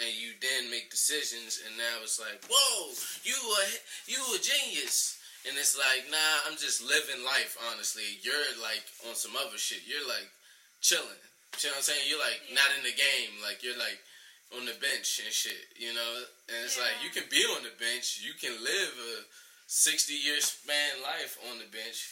And 0.00 0.08
you 0.16 0.32
then 0.40 0.72
make 0.72 0.88
decisions, 0.88 1.60
and 1.60 1.76
now 1.76 2.00
it's 2.00 2.16
like, 2.16 2.40
whoa, 2.48 2.96
you 3.20 3.36
a 3.36 3.64
you 4.08 4.16
a 4.32 4.40
genius, 4.40 5.20
and 5.44 5.52
it's 5.60 5.76
like, 5.76 6.08
nah, 6.08 6.48
I'm 6.48 6.56
just 6.56 6.80
living 6.80 7.20
life. 7.20 7.60
Honestly, 7.68 8.16
you're 8.24 8.48
like 8.64 8.80
on 9.04 9.12
some 9.12 9.36
other 9.36 9.60
shit. 9.60 9.84
You're 9.84 10.08
like 10.08 10.24
chilling. 10.80 11.20
You 11.60 11.68
know 11.68 11.76
what 11.76 11.84
I'm 11.84 11.88
saying? 11.92 12.04
You're 12.08 12.22
like 12.22 12.40
Yeah. 12.48 12.64
not 12.64 12.72
in 12.80 12.82
the 12.88 12.96
game. 12.96 13.44
Like 13.44 13.60
you're 13.60 13.76
like 13.76 14.00
on 14.56 14.64
the 14.64 14.72
bench 14.80 15.20
and 15.20 15.28
shit. 15.28 15.68
You 15.76 15.92
know, 15.92 16.10
and 16.48 16.64
it's 16.64 16.80
like 16.80 16.96
you 17.04 17.12
can 17.12 17.28
be 17.28 17.44
on 17.52 17.60
the 17.68 17.74
bench. 17.76 18.24
You 18.24 18.32
can 18.40 18.56
live 18.56 18.92
a 18.96 19.12
60 19.70 20.10
year 20.18 20.42
span 20.42 20.98
life 20.98 21.38
on 21.46 21.62
the 21.62 21.70
bench, 21.70 22.02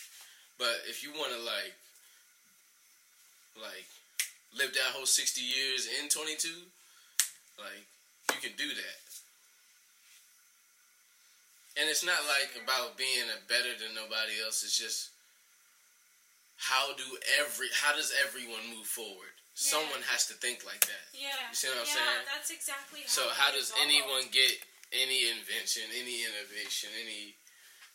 but 0.62 0.78
if 0.86 1.02
you 1.02 1.10
want 1.10 1.34
to 1.34 1.42
like 1.42 1.74
like 3.58 3.90
live 4.54 4.70
that 4.70 4.94
whole 4.94 5.10
60 5.10 5.42
years 5.42 5.90
in 5.98 6.06
22, 6.06 6.54
like 7.58 7.82
you 8.30 8.38
can 8.38 8.54
do 8.54 8.70
that. 8.70 8.98
And 11.74 11.90
it's 11.90 12.06
not 12.06 12.22
like 12.30 12.54
about 12.62 12.94
being 12.94 13.26
a 13.26 13.42
better 13.50 13.74
than 13.74 13.90
nobody 13.90 14.38
else. 14.38 14.62
It's 14.62 14.78
just 14.78 15.10
how 16.62 16.94
do 16.94 17.06
every 17.42 17.74
how 17.74 17.90
does 17.90 18.14
everyone 18.22 18.70
move 18.70 18.86
forward? 18.86 19.34
someone 19.58 20.06
has 20.06 20.22
to 20.30 20.38
think 20.38 20.62
like 20.62 20.86
that. 20.86 21.10
Yeah. 21.10 21.34
You 21.50 21.58
see 21.58 21.66
what 21.66 21.82
I'm 21.82 21.90
yeah, 21.90 21.98
saying? 21.98 22.22
That's 22.30 22.54
exactly 22.54 23.02
how 23.02 23.10
So 23.10 23.26
how 23.34 23.50
does 23.50 23.74
evolved. 23.74 23.90
anyone 23.90 24.30
get 24.30 24.54
any 24.94 25.26
invention, 25.34 25.82
any 25.90 26.22
innovation, 26.22 26.94
any 26.94 27.34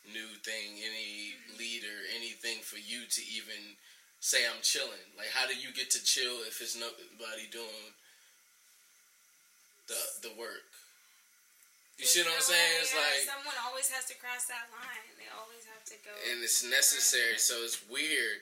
new 0.08 0.30
thing, 0.44 0.80
any 0.84 1.38
leader, 1.56 1.98
anything 2.16 2.60
for 2.60 2.78
you 2.78 3.08
to 3.08 3.22
even 3.32 3.78
say 4.20 4.44
I'm 4.48 4.62
chilling? 4.62 5.08
Like 5.18 5.32
how 5.32 5.48
do 5.48 5.56
you 5.56 5.72
get 5.72 5.92
to 5.96 6.02
chill 6.04 6.44
if 6.48 6.60
it's 6.62 6.76
nobody 6.76 7.48
doing 7.52 7.96
the 9.88 10.30
the 10.30 10.34
work? 10.36 10.68
You 12.00 12.10
see 12.10 12.26
what 12.26 12.34
I'm 12.36 12.42
saying? 12.42 12.74
It's 12.82 12.92
yeah, 12.92 13.06
like 13.06 13.22
someone 13.24 13.58
always 13.64 13.88
has 13.94 14.10
to 14.10 14.16
cross 14.18 14.50
that 14.50 14.66
line. 14.74 15.14
They 15.16 15.30
always 15.30 15.64
have 15.70 15.86
to 15.94 15.96
go. 16.02 16.12
and 16.32 16.42
it's 16.42 16.66
necessary. 16.66 17.38
So 17.38 17.62
it's 17.62 17.80
weird 17.86 18.42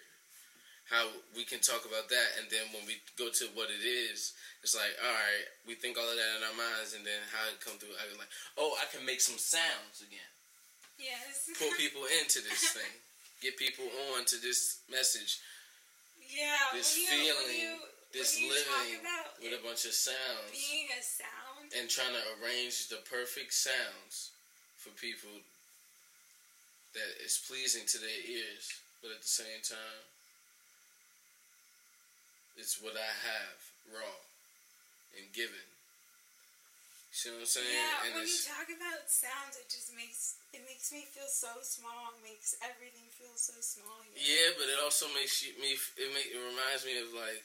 how 0.91 1.07
we 1.35 1.47
can 1.47 1.63
talk 1.63 1.87
about 1.87 2.11
that, 2.11 2.29
and 2.35 2.51
then 2.51 2.67
when 2.75 2.83
we 2.83 2.99
go 3.15 3.31
to 3.31 3.47
what 3.55 3.71
it 3.71 3.79
is, 3.79 4.35
it's 4.59 4.75
like, 4.75 4.91
all 4.99 5.15
right, 5.15 5.47
we 5.63 5.71
think 5.71 5.95
all 5.95 6.03
of 6.03 6.19
that 6.19 6.31
in 6.35 6.43
our 6.43 6.57
minds, 6.59 6.91
and 6.91 7.07
then 7.07 7.15
how 7.31 7.47
it 7.47 7.63
come 7.63 7.79
through, 7.79 7.95
I 7.95 8.03
was 8.11 8.19
like, 8.19 8.27
oh, 8.59 8.75
I 8.75 8.83
can 8.91 9.07
make 9.07 9.23
some 9.23 9.39
sounds 9.39 10.03
again, 10.03 10.31
yes. 11.01 11.49
pull 11.57 11.71
people 11.77 12.05
into 12.21 12.39
this 12.45 12.61
thing, 12.77 12.93
get 13.41 13.57
people 13.57 13.85
on 14.13 14.25
to 14.25 14.37
this 14.37 14.79
message, 14.89 15.39
Yeah. 16.21 16.55
this 16.73 16.93
you, 16.97 17.07
feeling, 17.09 17.57
you, 17.57 17.75
this 18.13 18.37
when 18.37 18.47
you 18.47 18.53
talk 18.63 18.85
living 18.85 19.51
with 19.51 19.59
a 19.59 19.63
bunch 19.65 19.85
of 19.85 19.93
sounds, 19.97 20.51
being 20.53 20.87
a 20.93 21.01
sound. 21.01 21.73
and 21.79 21.89
trying 21.89 22.13
to 22.13 22.23
arrange 22.39 22.87
the 22.87 23.01
perfect 23.09 23.53
sounds 23.53 24.31
for 24.77 24.89
people 24.99 25.31
that 26.93 27.11
is 27.23 27.39
pleasing 27.47 27.83
to 27.87 27.97
their 27.97 28.21
ears, 28.27 28.67
but 29.01 29.11
at 29.11 29.21
the 29.21 29.27
same 29.27 29.63
time, 29.63 30.03
it's 32.57 32.81
what 32.81 32.93
I 32.99 33.11
have 33.25 33.57
raw 33.95 34.17
and 35.17 35.31
given. 35.33 35.65
You 37.11 37.15
see 37.19 37.29
what 37.35 37.43
I'm 37.43 37.51
saying? 37.51 37.67
Yeah, 37.75 38.03
and 38.07 38.11
when 38.15 38.23
you 38.23 38.39
talk 38.47 38.71
about 38.71 39.03
sounds, 39.11 39.59
it 39.59 39.67
just 39.67 39.91
makes 39.91 40.39
it 40.55 40.63
makes 40.63 40.95
me 40.95 41.03
feel 41.11 41.27
so 41.27 41.51
small. 41.59 42.15
It 42.15 42.23
makes 42.23 42.55
everything 42.63 43.03
feel 43.11 43.35
so 43.35 43.51
small 43.59 43.99
here. 44.15 44.15
yeah, 44.23 44.55
but 44.55 44.71
it 44.71 44.79
also 44.79 45.11
makes 45.11 45.43
you 45.43 45.51
me. 45.59 45.75
It 45.99 46.07
make 46.15 46.31
it 46.31 46.39
reminds 46.39 46.87
me 46.87 46.95
of 47.03 47.11
like. 47.11 47.43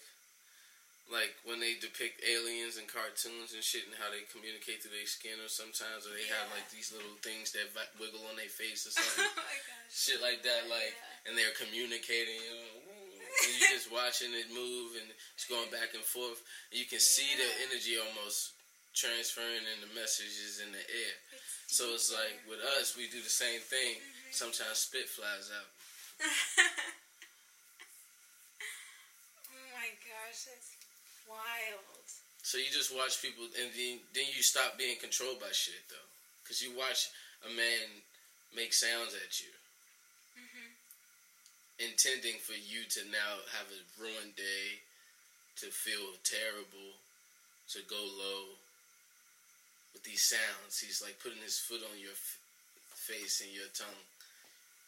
Like 1.07 1.39
when 1.47 1.63
they 1.63 1.79
depict 1.79 2.19
aliens 2.27 2.83
in 2.83 2.91
cartoons 2.91 3.55
and 3.55 3.63
shit, 3.63 3.87
and 3.87 3.95
how 3.95 4.11
they 4.11 4.27
communicate 4.27 4.83
through 4.83 4.91
their 4.91 5.07
skin, 5.07 5.39
or 5.39 5.47
sometimes, 5.47 6.03
or 6.03 6.11
they 6.11 6.27
have 6.35 6.51
like 6.51 6.67
these 6.75 6.91
little 6.91 7.15
things 7.23 7.55
that 7.55 7.71
wiggle 8.03 8.27
on 8.27 8.35
their 8.35 8.51
face 8.51 8.91
or 8.91 8.95
oh 8.99 9.07
something. 9.07 9.31
my 9.39 9.55
gosh. 9.71 9.87
shit 9.95 10.19
like 10.19 10.43
that, 10.43 10.67
like, 10.67 10.91
Yeah. 10.99 11.31
and 11.31 11.39
they're 11.39 11.55
communicating, 11.55 12.43
you 12.43 12.51
know, 12.59 12.91
and 12.91 13.51
you're 13.55 13.71
just 13.79 13.87
watching 13.95 14.35
it 14.35 14.51
move, 14.51 14.99
and 14.99 15.07
it's 15.39 15.47
going 15.47 15.71
back 15.71 15.95
and 15.95 16.03
forth. 16.03 16.43
And 16.75 16.83
you 16.83 16.91
can 16.91 16.99
see 16.99 17.39
the 17.39 17.47
energy 17.71 17.95
almost 18.03 18.56
transferring, 18.97 19.69
and 19.69 19.85
the 19.85 19.93
messages 19.93 20.65
in 20.65 20.73
the 20.73 20.81
air. 20.81 21.15
It's 21.37 21.77
So 21.77 21.93
it's 21.93 22.09
like 22.09 22.41
with 22.49 22.65
us, 22.81 22.97
we 22.97 23.07
do 23.13 23.21
the 23.21 23.29
same 23.31 23.61
thing. 23.61 24.01
Sometimes 24.33 24.81
spit 24.81 25.07
flies 25.07 25.53
out. 25.53 25.69
oh 29.53 29.69
my 29.77 29.93
gosh, 30.01 30.49
that's 30.49 30.73
wild. 31.29 32.09
So 32.41 32.57
you 32.57 32.73
just 32.73 32.95
watch 32.95 33.21
people, 33.21 33.45
and 33.45 33.69
then 33.77 34.01
then 34.17 34.27
you 34.33 34.41
stop 34.43 34.79
being 34.81 34.97
controlled 34.97 35.41
by 35.45 35.53
shit 35.53 35.85
though, 35.93 36.09
because 36.43 36.63
you 36.65 36.73
watch 36.73 37.13
a 37.45 37.51
man 37.53 38.01
make 38.55 38.73
sounds 38.73 39.13
at 39.13 39.41
you, 39.43 39.53
Mhm. 40.41 40.73
intending 41.91 42.39
for 42.39 42.55
you 42.55 42.85
to 42.97 43.05
now 43.13 43.43
have 43.53 43.69
a 43.73 43.83
ruined 44.01 44.37
day, 44.37 44.81
to 45.57 45.71
feel 45.71 46.17
terrible, 46.23 47.01
to 47.69 47.83
go 47.83 48.01
low. 48.03 48.57
With 49.97 50.05
these 50.05 50.29
sounds, 50.29 50.77
he's 50.77 51.01
like 51.01 51.17
putting 51.25 51.41
his 51.41 51.57
foot 51.57 51.81
on 51.81 51.97
your 51.97 52.13
f- 52.13 52.37
face 52.93 53.41
and 53.41 53.49
your 53.49 53.73
tongue. 53.73 54.05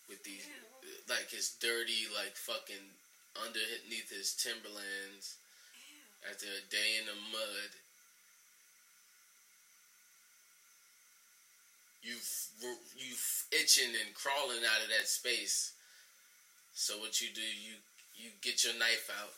With 0.04 0.20
these, 0.20 0.44
Ew. 0.44 1.00
like 1.08 1.32
his 1.32 1.56
dirty, 1.56 2.04
like 2.12 2.36
fucking 2.36 2.92
underneath 3.32 4.12
his 4.12 4.36
Timberlands 4.36 5.40
Ew. 5.72 6.28
after 6.28 6.44
a 6.44 6.60
day 6.68 7.00
in 7.00 7.08
the 7.08 7.16
mud. 7.32 7.72
You 12.04 12.20
you 12.92 13.16
itching 13.56 13.96
and 13.96 14.12
crawling 14.12 14.60
out 14.60 14.84
of 14.84 14.92
that 14.92 15.08
space. 15.08 15.72
So 16.76 17.00
what 17.00 17.24
you 17.24 17.32
do, 17.32 17.40
you 17.40 17.80
you 18.12 18.28
get 18.44 18.60
your 18.60 18.76
knife 18.76 19.08
out. 19.16 19.32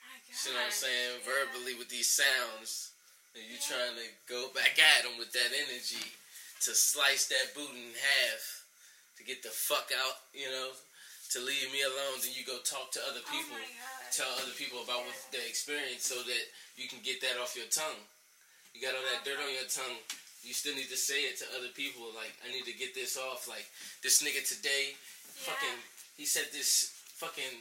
My 0.00 0.16
gosh. 0.24 0.32
See 0.32 0.48
what 0.48 0.64
I'm 0.64 0.72
saying? 0.72 1.20
Yeah. 1.20 1.28
Verbally 1.28 1.76
with 1.76 1.92
these 1.92 2.08
sounds, 2.08 2.93
and 3.34 3.42
you 3.50 3.58
trying 3.58 3.98
to 3.98 4.08
go 4.30 4.50
back 4.54 4.78
at 4.78 5.06
him 5.06 5.18
with 5.18 5.34
that 5.34 5.50
energy 5.50 6.02
to 6.62 6.70
slice 6.72 7.26
that 7.28 7.52
boot 7.54 7.70
in 7.74 7.92
half, 7.92 8.42
to 9.18 9.22
get 9.26 9.42
the 9.42 9.50
fuck 9.52 9.90
out, 9.92 10.16
you 10.32 10.48
know, 10.48 10.70
to 11.34 11.38
leave 11.42 11.68
me 11.74 11.82
alone. 11.82 12.22
Then 12.22 12.32
you 12.32 12.46
go 12.46 12.62
talk 12.62 12.94
to 12.94 13.02
other 13.10 13.22
oh 13.22 13.32
people 13.34 13.58
Oh 13.58 13.82
tell 14.14 14.30
other 14.38 14.54
people 14.54 14.78
about 14.86 15.02
what 15.02 15.18
they 15.34 15.42
experience 15.50 16.06
so 16.06 16.22
that 16.22 16.44
you 16.78 16.86
can 16.86 17.02
get 17.02 17.18
that 17.18 17.34
off 17.42 17.58
your 17.58 17.66
tongue. 17.66 17.98
You 18.70 18.78
got 18.78 18.94
all 18.94 19.02
that 19.10 19.26
dirt 19.26 19.42
on 19.42 19.50
your 19.50 19.66
tongue. 19.66 19.98
You 20.46 20.54
still 20.54 20.78
need 20.78 20.86
to 20.92 20.98
say 20.98 21.26
it 21.26 21.34
to 21.42 21.46
other 21.58 21.74
people. 21.74 22.06
Like, 22.14 22.30
I 22.46 22.52
need 22.54 22.62
to 22.70 22.76
get 22.78 22.94
this 22.94 23.18
off. 23.18 23.50
Like, 23.50 23.66
this 24.06 24.22
nigga 24.22 24.46
today, 24.46 24.94
Yeah. 24.94 25.50
fucking, 25.50 25.78
he 26.14 26.26
said 26.26 26.46
this 26.54 26.94
fucking, 27.18 27.58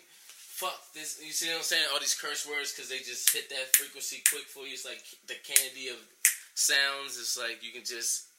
fuck 0.54 0.78
this. 0.94 1.18
You 1.24 1.32
see 1.34 1.50
what 1.50 1.58
I'm 1.58 1.64
saying? 1.64 1.86
All 1.94 2.00
these 2.00 2.14
curse 2.16 2.46
words 2.48 2.72
because 2.74 2.90
they 2.90 3.00
just 3.02 3.34
hit 3.34 3.50
that 3.50 3.74
frequency 3.76 4.22
quick 4.30 4.46
for 4.46 4.66
you. 4.70 4.74
It's 4.78 4.86
like 4.86 5.02
the 5.28 5.36
candy 5.42 5.90
of 5.90 5.98
sounds. 6.54 7.18
It's 7.18 7.38
like 7.38 7.64
you 7.66 7.72
can 7.74 7.84
just 7.84 8.30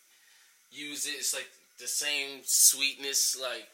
use 0.71 1.07
it. 1.07 1.19
It's 1.19 1.35
like 1.35 1.49
the 1.79 1.87
same 1.91 2.41
sweetness, 2.47 3.35
like, 3.41 3.67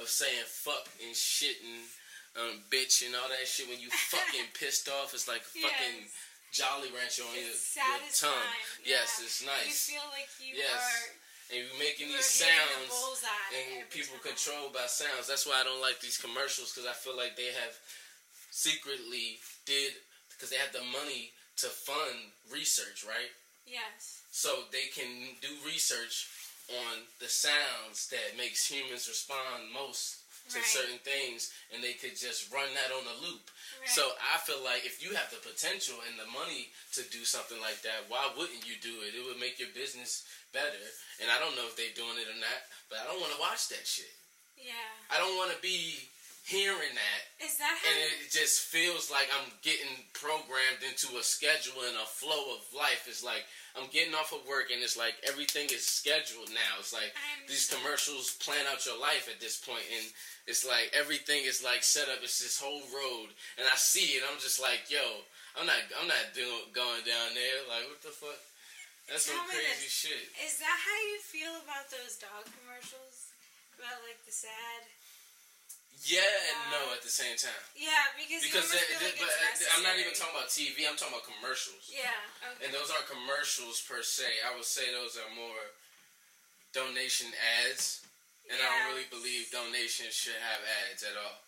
of 0.00 0.08
saying 0.08 0.44
fuck 0.48 0.88
and 1.04 1.12
shit 1.14 1.56
and 1.60 1.84
um, 2.40 2.54
bitch 2.72 3.04
and 3.04 3.12
all 3.14 3.28
that 3.28 3.44
shit 3.44 3.68
when 3.68 3.76
you 3.80 3.88
fucking 4.12 4.48
pissed 4.56 4.88
off. 4.88 5.12
It's 5.12 5.28
like 5.28 5.44
a 5.44 5.52
fucking 5.60 6.08
Yes. 6.08 6.16
Jolly 6.52 6.88
Rancher 6.92 7.24
on 7.24 7.32
your, 7.32 7.48
It's 7.48 7.72
your 7.76 7.84
tongue. 7.84 8.04
satisfying. 8.12 8.84
Yes, 8.84 9.08
yeah. 9.20 9.24
it's 9.24 9.40
You 9.40 9.48
nice. 9.48 9.80
feel 9.88 10.04
like 10.12 10.28
you 10.40 10.52
Yes. 10.56 10.68
are. 10.76 11.08
And 11.52 11.60
you're 11.60 11.78
making 11.78 12.08
you 12.08 12.16
these 12.16 12.32
sounds 12.40 12.88
and 13.52 13.84
people 13.92 14.16
time. 14.24 14.32
controlled 14.32 14.72
by 14.72 14.88
sounds. 14.88 15.28
That's 15.28 15.44
why 15.44 15.60
I 15.60 15.64
don't 15.68 15.84
like 15.84 16.00
these 16.00 16.16
commercials 16.16 16.72
because 16.72 16.88
I 16.88 16.96
feel 16.96 17.12
like 17.12 17.36
they 17.36 17.52
have 17.52 17.76
secretly 18.48 19.36
did 19.68 19.92
because 20.32 20.48
they 20.48 20.56
have 20.56 20.72
the 20.72 20.80
money 20.88 21.36
to 21.60 21.68
fund 21.68 22.32
research, 22.48 23.04
right? 23.04 23.28
Yes. 23.68 24.24
So 24.32 24.64
they 24.72 24.88
can 24.96 25.36
do 25.44 25.52
research 25.60 26.26
on 26.72 27.04
the 27.20 27.28
sounds 27.28 28.08
that 28.08 28.32
makes 28.40 28.64
humans 28.64 29.04
respond 29.06 29.68
most 29.76 30.21
to 30.50 30.58
Right. 30.58 30.66
certain 30.66 30.98
things, 31.00 31.52
and 31.70 31.82
they 31.82 31.94
could 31.94 32.18
just 32.18 32.50
run 32.50 32.72
that 32.74 32.90
on 32.92 33.06
a 33.06 33.14
loop. 33.22 33.50
Right. 33.80 33.88
So 33.88 34.16
I 34.32 34.38
feel 34.38 34.60
like 34.62 34.84
if 34.84 35.02
you 35.02 35.14
have 35.14 35.30
the 35.30 35.38
potential 35.38 36.00
and 36.08 36.18
the 36.18 36.26
money 36.26 36.72
to 36.92 37.02
do 37.10 37.24
something 37.24 37.60
like 37.60 37.80
that, 37.82 38.08
why 38.08 38.32
wouldn't 38.36 38.66
you 38.66 38.76
do 38.82 39.02
it? 39.02 39.14
It 39.14 39.24
would 39.24 39.38
make 39.40 39.58
your 39.58 39.70
business 39.74 40.24
better. 40.52 40.84
And 41.20 41.30
I 41.30 41.38
don't 41.38 41.56
know 41.56 41.66
if 41.66 41.76
they're 41.76 41.94
doing 41.94 42.18
it 42.18 42.28
or 42.28 42.38
not, 42.38 42.60
but 42.90 42.98
I 43.00 43.04
don't 43.04 43.20
want 43.20 43.32
to 43.32 43.40
watch 43.40 43.68
that 43.68 43.86
shit. 43.86 44.12
Yeah. 44.56 44.72
I 45.10 45.18
don't 45.18 45.36
want 45.36 45.50
to 45.52 45.60
be 45.62 46.08
hearing 46.42 46.90
that 46.98 47.20
Is 47.38 47.54
that 47.62 47.70
how? 47.78 47.86
and 47.86 47.98
it 48.18 48.30
just 48.34 48.66
feels 48.66 49.10
like 49.10 49.30
I'm 49.30 49.50
getting 49.62 50.02
programmed 50.10 50.82
into 50.82 51.14
a 51.14 51.22
schedule 51.22 51.86
and 51.86 51.94
a 51.96 52.06
flow 52.06 52.58
of 52.58 52.66
life. 52.74 53.06
It's 53.06 53.22
like 53.22 53.46
I'm 53.78 53.86
getting 53.94 54.12
off 54.14 54.34
of 54.34 54.42
work 54.44 54.74
and 54.74 54.82
it's 54.82 54.98
like 54.98 55.14
everything 55.22 55.70
is 55.70 55.86
scheduled 55.86 56.50
now. 56.50 56.82
It's 56.82 56.90
like 56.92 57.14
these 57.46 57.70
commercials 57.70 58.34
plan 58.42 58.66
out 58.66 58.82
your 58.84 58.98
life 58.98 59.30
at 59.30 59.38
this 59.38 59.62
point 59.62 59.86
and 59.94 60.04
it's 60.50 60.66
like 60.66 60.90
everything 60.90 61.46
is 61.46 61.62
like 61.62 61.86
set 61.86 62.10
up. 62.10 62.18
It's 62.26 62.42
this 62.42 62.58
whole 62.58 62.82
road 62.90 63.30
and 63.54 63.64
I 63.70 63.78
see 63.78 64.18
it. 64.18 64.26
I'm 64.26 64.42
just 64.42 64.58
like, 64.58 64.90
yo, 64.90 65.22
I'm 65.54 65.64
not, 65.64 65.78
I'm 66.02 66.10
not 66.10 66.34
doing 66.34 66.68
going 66.74 67.06
down 67.06 67.38
there. 67.38 67.58
Like 67.70 67.86
what 67.86 68.02
the 68.02 68.10
fuck? 68.10 68.40
That's 69.06 69.26
some 69.30 69.38
Tell 69.38 69.46
me 69.46 69.62
crazy 69.62 69.86
this. 69.86 69.94
shit. 69.94 70.26
Is 70.42 70.58
that 70.58 70.74
how 70.78 70.98
you 71.10 71.18
feel 71.22 71.54
about 71.62 71.86
those 71.90 72.18
dog 72.18 72.46
commercials? 72.62 73.30
About 73.78 73.98
like 74.06 74.18
the 74.26 74.30
sad. 74.34 74.82
Yeah 76.02 76.18
and 76.50 76.74
no 76.74 76.90
uh, 76.90 76.98
at 76.98 77.02
the 77.06 77.12
same 77.12 77.38
time. 77.38 77.62
Yeah, 77.78 77.94
because 78.18 78.42
Because 78.42 78.66
you 78.74 78.74
almost 78.74 78.90
they- 78.90 78.94
feel 78.98 79.06
like 79.06 79.18
they- 79.18 79.22
but 79.22 79.54
it's 79.54 79.70
I'm 79.70 79.86
not 79.86 79.94
even 80.02 80.14
talking 80.18 80.34
about 80.34 80.50
TV. 80.50 80.82
I'm 80.82 80.98
talking 80.98 81.14
about 81.14 81.26
commercials. 81.30 81.86
Yeah. 81.86 82.10
Okay. 82.42 82.66
And 82.66 82.74
those 82.74 82.90
aren't 82.90 83.06
commercials 83.06 83.78
per 83.86 84.02
se. 84.02 84.26
I 84.42 84.50
would 84.58 84.66
say 84.66 84.90
those 84.90 85.14
are 85.14 85.30
more 85.38 85.62
donation 86.74 87.30
ads. 87.62 88.02
And 88.50 88.58
I 88.58 88.66
don't 88.66 88.90
really 88.98 89.06
believe 89.08 89.48
donations 89.54 90.12
should 90.12 90.36
have 90.42 90.60
ads 90.90 91.06
at 91.06 91.14
all. 91.14 91.38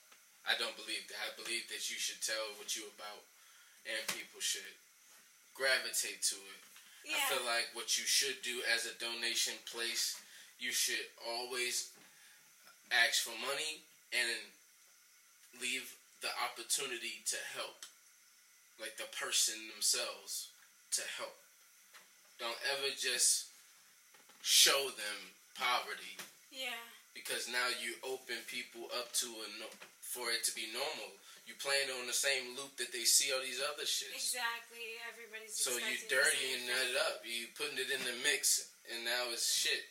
I 0.46 0.54
don't 0.56 0.76
believe 0.78 1.02
that. 1.10 1.18
I 1.26 1.30
believe 1.34 1.66
that 1.74 1.90
you 1.90 1.98
should 1.98 2.22
tell 2.22 2.54
what 2.56 2.70
you're 2.78 2.88
about 2.94 3.26
and 3.84 3.98
people 4.14 4.38
should 4.38 4.64
gravitate 5.58 6.22
to 6.30 6.38
it. 6.38 6.60
yeah. 7.04 7.18
I 7.18 7.20
feel 7.34 7.44
like 7.44 7.74
what 7.74 7.98
you 7.98 8.06
should 8.06 8.40
do 8.46 8.62
as 8.70 8.86
a 8.86 8.94
donation 9.02 9.58
place, 9.66 10.16
you 10.62 10.70
should 10.72 11.04
always 11.26 11.90
ask 12.92 13.22
for 13.26 13.34
money 13.42 13.82
and 14.14 15.60
leave 15.60 15.94
the 16.22 16.30
opportunity 16.46 17.20
to 17.26 17.36
help. 17.54 17.84
like 18.82 18.96
the 18.98 19.06
person 19.14 19.54
themselves 19.70 20.50
to 20.90 20.98
help. 21.16 21.38
Don't 22.42 22.58
ever 22.74 22.90
just 22.98 23.46
show 24.42 24.90
them 24.98 25.18
poverty 25.54 26.18
Yeah. 26.50 26.74
because 27.14 27.46
now 27.46 27.68
you 27.78 27.94
open 28.02 28.42
people 28.50 28.90
up 28.98 29.12
to 29.22 29.26
a 29.30 29.46
no, 29.62 29.70
for 30.02 30.26
it 30.34 30.42
to 30.50 30.52
be 30.58 30.66
normal. 30.74 31.14
You 31.46 31.54
playing 31.54 31.86
on 31.90 32.08
the 32.10 32.12
same 32.12 32.56
loop 32.58 32.74
that 32.82 32.90
they 32.90 33.04
see 33.06 33.30
all 33.32 33.40
these 33.46 33.62
other 33.62 33.84
shits. 33.86 34.10
Exactly. 34.34 34.98
Everybody's 35.06 35.54
So 35.54 35.70
you 35.78 35.94
dirtying 36.10 36.66
it 36.66 36.96
up. 37.06 37.22
You 37.22 37.46
putting 37.54 37.78
it 37.78 37.90
in 37.94 38.02
the 38.02 38.16
mix, 38.26 38.70
and 38.92 39.04
now 39.04 39.30
it's 39.30 39.46
shit. 39.54 39.86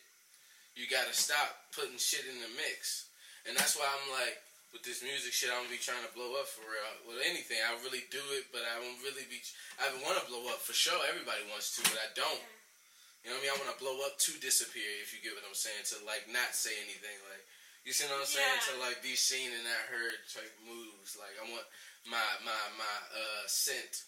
You 0.76 0.84
gotta 0.92 1.14
stop 1.14 1.72
putting 1.72 1.96
shit 1.96 2.26
in 2.28 2.36
the 2.40 2.48
mix, 2.60 3.06
and 3.48 3.54
that's 3.56 3.76
why 3.76 3.84
I'm 3.86 4.08
like, 4.16 4.40
with 4.72 4.82
this 4.82 5.04
music 5.06 5.30
shit, 5.30 5.52
I 5.52 5.58
don't 5.60 5.70
be 5.70 5.78
trying 5.78 6.02
to 6.02 6.10
blow 6.18 6.34
up 6.40 6.50
for 6.50 6.66
real. 6.66 6.92
With 7.06 7.22
anything, 7.22 7.62
I 7.62 7.78
really 7.86 8.02
do 8.10 8.20
it, 8.34 8.50
but 8.50 8.66
I 8.66 8.74
don't 8.82 8.98
really 9.06 9.22
be. 9.30 9.38
I 9.78 9.86
don't 9.92 10.02
want 10.02 10.18
to 10.18 10.26
blow 10.26 10.42
up 10.50 10.58
for 10.58 10.74
sure. 10.74 10.98
Everybody 11.06 11.46
wants 11.46 11.78
to, 11.78 11.86
but 11.86 12.00
I 12.02 12.10
don't. 12.18 12.42
You 13.22 13.30
know 13.32 13.38
what 13.38 13.46
I 13.46 13.54
mean? 13.54 13.54
I 13.54 13.60
want 13.62 13.70
to 13.72 13.80
blow 13.80 13.96
up 14.04 14.18
to 14.28 14.32
disappear. 14.42 14.84
If 15.00 15.14
you 15.14 15.22
get 15.22 15.32
what 15.38 15.46
I'm 15.46 15.54
saying, 15.56 15.86
to 15.94 16.02
like 16.04 16.26
not 16.28 16.52
say 16.58 16.74
anything, 16.82 17.14
like 17.30 17.40
you 17.86 17.94
see 17.94 18.04
what 18.10 18.18
I'm 18.20 18.26
saying, 18.28 18.44
Yeah. 18.44 18.66
to 18.74 18.82
like 18.84 18.98
be 19.00 19.14
seen 19.16 19.48
and 19.54 19.62
not 19.64 19.88
heard 19.88 20.18
type 20.28 20.52
moves. 20.66 21.14
Like 21.16 21.32
I 21.40 21.46
want 21.48 21.64
my 22.04 22.20
my 22.44 22.60
my 22.76 22.96
uh 23.14 23.44
scent 23.46 24.04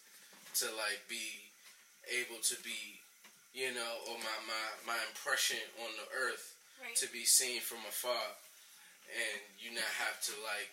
to 0.61 0.67
like 0.77 0.99
be 1.09 1.47
able 2.11 2.43
to 2.43 2.55
be, 2.61 2.99
you 3.55 3.71
know, 3.73 3.93
or 4.11 4.19
my 4.19 4.37
my 4.45 4.93
my 4.93 4.99
impression 5.09 5.63
on 5.81 5.89
the 5.95 6.07
earth 6.27 6.53
Right. 6.77 6.93
to 7.01 7.09
be 7.09 7.25
seen 7.25 7.57
from 7.63 7.81
afar, 7.89 8.37
and 9.11 9.39
you 9.59 9.71
not 9.73 9.87
have 10.03 10.19
to 10.29 10.33
like 10.43 10.71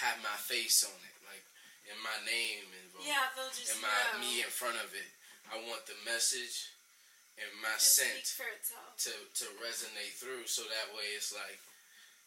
have 0.00 0.16
my 0.24 0.36
face 0.40 0.82
on 0.84 0.96
it, 0.96 1.16
like 1.28 1.44
and 1.90 1.98
my 2.00 2.16
name 2.24 2.64
involved, 2.84 3.04
Yeah, 3.08 3.28
they'll 3.36 3.52
just 3.52 3.76
and 3.76 3.82
my 3.84 3.92
know. 4.16 4.24
me 4.24 4.40
in 4.40 4.50
front 4.52 4.78
of 4.80 4.90
it. 4.96 5.10
I 5.52 5.60
want 5.68 5.84
the 5.84 5.98
message 6.06 6.72
and 7.36 7.48
my 7.60 7.76
Just 7.76 7.96
scent 7.98 8.24
to 9.04 9.12
to 9.12 9.44
resonate 9.60 10.16
through, 10.16 10.46
so 10.48 10.62
that 10.64 10.88
way 10.96 11.12
it's 11.16 11.32
like 11.34 11.60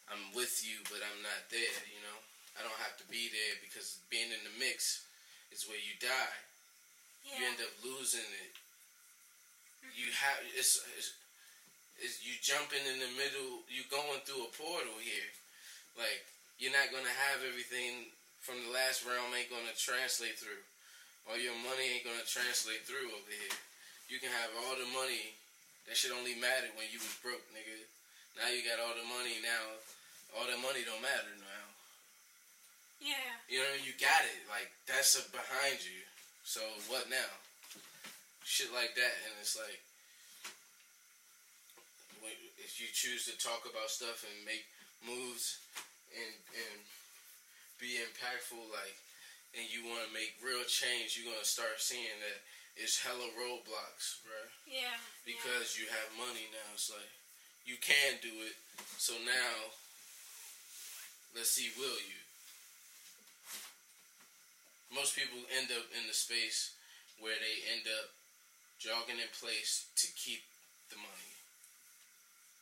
I'm 0.06 0.30
with 0.38 0.62
you, 0.62 0.78
but 0.86 1.02
I'm 1.02 1.20
not 1.22 1.50
there. 1.50 1.78
You 1.90 1.98
know, 2.06 2.18
I 2.54 2.62
don't 2.62 2.78
have 2.86 2.94
to 3.02 3.06
be 3.10 3.26
there 3.30 3.54
because 3.62 3.98
being 4.06 4.30
in 4.30 4.42
the 4.46 4.54
mix 4.62 5.02
is 5.50 5.66
where 5.66 5.78
you 5.80 5.98
die. 5.98 6.38
Yeah. 7.26 7.34
You 7.34 7.40
end 7.50 7.60
up 7.62 7.74
losing 7.82 8.22
it. 8.46 8.54
You 9.98 10.10
have 10.14 10.38
it's, 10.54 10.78
it's, 10.98 11.14
it's 12.02 12.20
you 12.24 12.36
jumping 12.40 12.84
in 12.84 13.00
the 13.00 13.12
middle. 13.16 13.64
You 13.72 13.84
going 13.88 14.20
through 14.24 14.48
a 14.48 14.52
portal 14.56 14.96
here. 15.00 15.30
Like 15.96 16.24
you're 16.60 16.74
not 16.74 16.92
gonna 16.92 17.12
have 17.30 17.44
everything 17.44 18.12
from 18.40 18.60
the 18.64 18.72
last 18.72 19.04
realm. 19.04 19.32
Ain't 19.32 19.52
gonna 19.52 19.74
translate 19.76 20.36
through. 20.36 20.62
All 21.26 21.40
your 21.40 21.56
money 21.64 21.96
ain't 21.96 22.06
gonna 22.06 22.26
translate 22.28 22.86
through 22.86 23.10
over 23.10 23.32
here. 23.32 23.56
You 24.06 24.22
can 24.22 24.30
have 24.30 24.52
all 24.62 24.76
the 24.78 24.86
money. 24.94 25.34
That 25.90 25.98
shit 25.98 26.14
only 26.14 26.38
mattered 26.38 26.74
when 26.78 26.86
you 26.90 26.98
was 26.98 27.14
broke, 27.22 27.42
nigga. 27.54 27.74
Now 28.38 28.50
you 28.50 28.62
got 28.62 28.78
all 28.82 28.94
the 28.94 29.06
money. 29.06 29.38
Now 29.42 29.80
all 30.36 30.46
that 30.46 30.60
money 30.60 30.84
don't 30.84 31.00
matter 31.02 31.32
now. 31.40 31.66
yeah. 33.00 33.40
You 33.48 33.62
know, 33.62 33.74
you 33.82 33.96
got 33.98 34.22
it. 34.26 34.40
Like 34.50 34.68
that's 34.86 35.16
a 35.18 35.24
behind 35.32 35.80
you. 35.82 36.02
So 36.44 36.62
what 36.86 37.10
now? 37.10 37.30
Shit 38.46 38.70
like 38.70 38.94
that, 38.94 39.14
and 39.26 39.34
it's 39.42 39.58
like, 39.58 39.82
if 42.66 42.82
you 42.82 42.90
choose 42.90 43.30
to 43.30 43.34
talk 43.38 43.62
about 43.70 43.86
stuff 43.94 44.26
and 44.26 44.34
make 44.42 44.66
moves 45.06 45.62
and 46.10 46.34
and 46.50 46.78
be 47.78 48.02
impactful, 48.02 48.58
like, 48.74 48.96
and 49.54 49.62
you 49.70 49.86
want 49.86 50.02
to 50.02 50.10
make 50.16 50.34
real 50.42 50.64
change, 50.66 51.14
you're 51.14 51.30
gonna 51.30 51.46
start 51.46 51.78
seeing 51.78 52.18
that 52.18 52.38
it's 52.74 52.98
hella 52.98 53.30
roadblocks, 53.38 54.18
bruh 54.26 54.50
Yeah. 54.66 54.98
because 55.24 55.78
you 55.78 55.86
have 55.86 56.08
money 56.18 56.50
now. 56.50 56.68
It's 56.74 56.90
like 56.90 57.12
you 57.64 57.78
can 57.78 58.18
do 58.20 58.32
it. 58.42 58.56
So 58.98 59.14
now, 59.22 59.70
let's 61.38 61.50
see, 61.54 61.70
will 61.78 62.00
you? 62.02 62.20
Most 64.90 65.14
people 65.14 65.38
end 65.54 65.70
up 65.70 65.86
in 65.94 66.06
the 66.06 66.14
space 66.16 66.74
where 67.20 67.36
they 67.36 67.56
end 67.76 67.84
up 68.00 68.10
jogging 68.78 69.20
in 69.20 69.28
place 69.38 69.86
to 69.96 70.06
keep 70.16 70.42
the 70.90 70.96
money. 70.96 71.35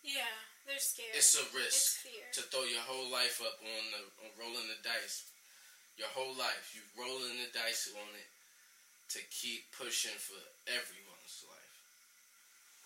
Yeah. 0.04 0.20
yeah. 0.20 0.34
They're 0.68 0.80
scared. 0.80 1.12
It's 1.16 1.34
a 1.36 1.44
It's 1.44 1.52
risk 1.56 1.84
fear. 2.08 2.24
to 2.36 2.40
throw 2.48 2.64
your 2.64 2.80
whole 2.88 3.08
life 3.12 3.40
up 3.44 3.56
on 3.60 3.82
the 3.92 4.00
on 4.24 4.30
rolling 4.40 4.68
the 4.68 4.80
dice. 4.84 5.24
Your 6.00 6.08
whole 6.08 6.32
life, 6.36 6.72
you 6.74 6.80
rolling 6.96 7.36
the 7.40 7.50
dice 7.52 7.92
on 7.92 8.08
it 8.16 8.28
to 9.12 9.20
keep 9.30 9.68
pushing 9.76 10.16
for 10.16 10.40
everyone's 10.66 11.36
life. 11.48 11.76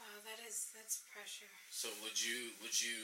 Wow, 0.00 0.18
that 0.26 0.42
is 0.46 0.68
that's 0.74 1.02
pressure. 1.14 1.46
So 1.70 1.88
would 2.02 2.18
you 2.18 2.50
would 2.62 2.74
you 2.82 2.98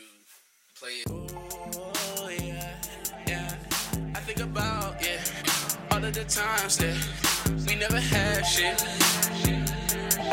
play 0.74 1.03
it? 1.03 1.07
Oh 1.09 2.29
yeah, 2.29 2.74
yeah. 3.29 3.55
I 4.14 4.20
think 4.27 4.40
about 4.40 4.98
yeah 5.03 5.22
all 5.92 6.03
of 6.05 6.12
the 6.14 6.24
times 6.24 6.79
that 6.79 6.98
we 7.68 7.77
never 7.77 8.00
had 8.00 8.42
shit. 8.42 8.83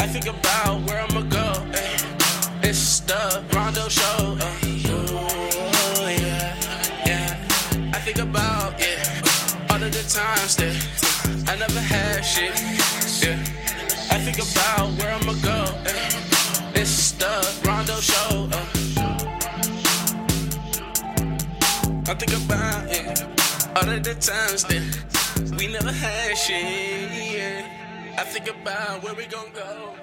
I 0.02 0.08
think 0.08 0.26
about 0.26 0.82
where 0.90 1.00
I'ma 1.02 1.22
go. 1.30 1.48
eh. 1.78 2.21
It's 2.72 3.02
the 3.02 3.44
Rondo 3.54 3.90
Show. 3.90 4.38
uh. 4.40 4.48
Oh 6.00 6.08
yeah, 6.08 6.56
yeah. 7.06 7.92
I 7.94 8.00
think 8.00 8.20
about 8.20 8.80
yeah 8.80 9.68
all 9.70 9.84
of 9.84 9.92
the 9.92 10.04
times 10.08 10.56
that 10.56 10.74
I 11.52 11.58
never 11.58 11.82
had 11.82 12.22
shit. 12.22 12.56
Yeah. 13.22 13.36
I 14.16 14.18
think 14.24 14.40
about 14.40 14.88
where 14.98 15.12
I'ma 15.14 15.34
go. 15.44 15.60
eh. 15.86 16.80
It's 16.82 17.12
the 17.12 17.34
Rondo 17.68 18.00
Show. 18.00 18.48
uh. 18.54 18.66
I 22.08 22.14
think 22.16 22.34
about 22.46 22.86
it 22.90 23.22
all 23.76 23.90
of 23.96 24.02
the 24.02 24.16
times 24.16 24.64
that 24.72 24.84
we 25.58 25.68
never 25.68 25.92
had 25.92 26.38
shit. 26.38 27.36
Yeah. 27.36 27.68
I 28.18 28.24
think 28.24 28.48
about 28.48 29.04
where 29.04 29.14
we 29.14 29.26
gon' 29.26 29.52
go. 29.54 29.94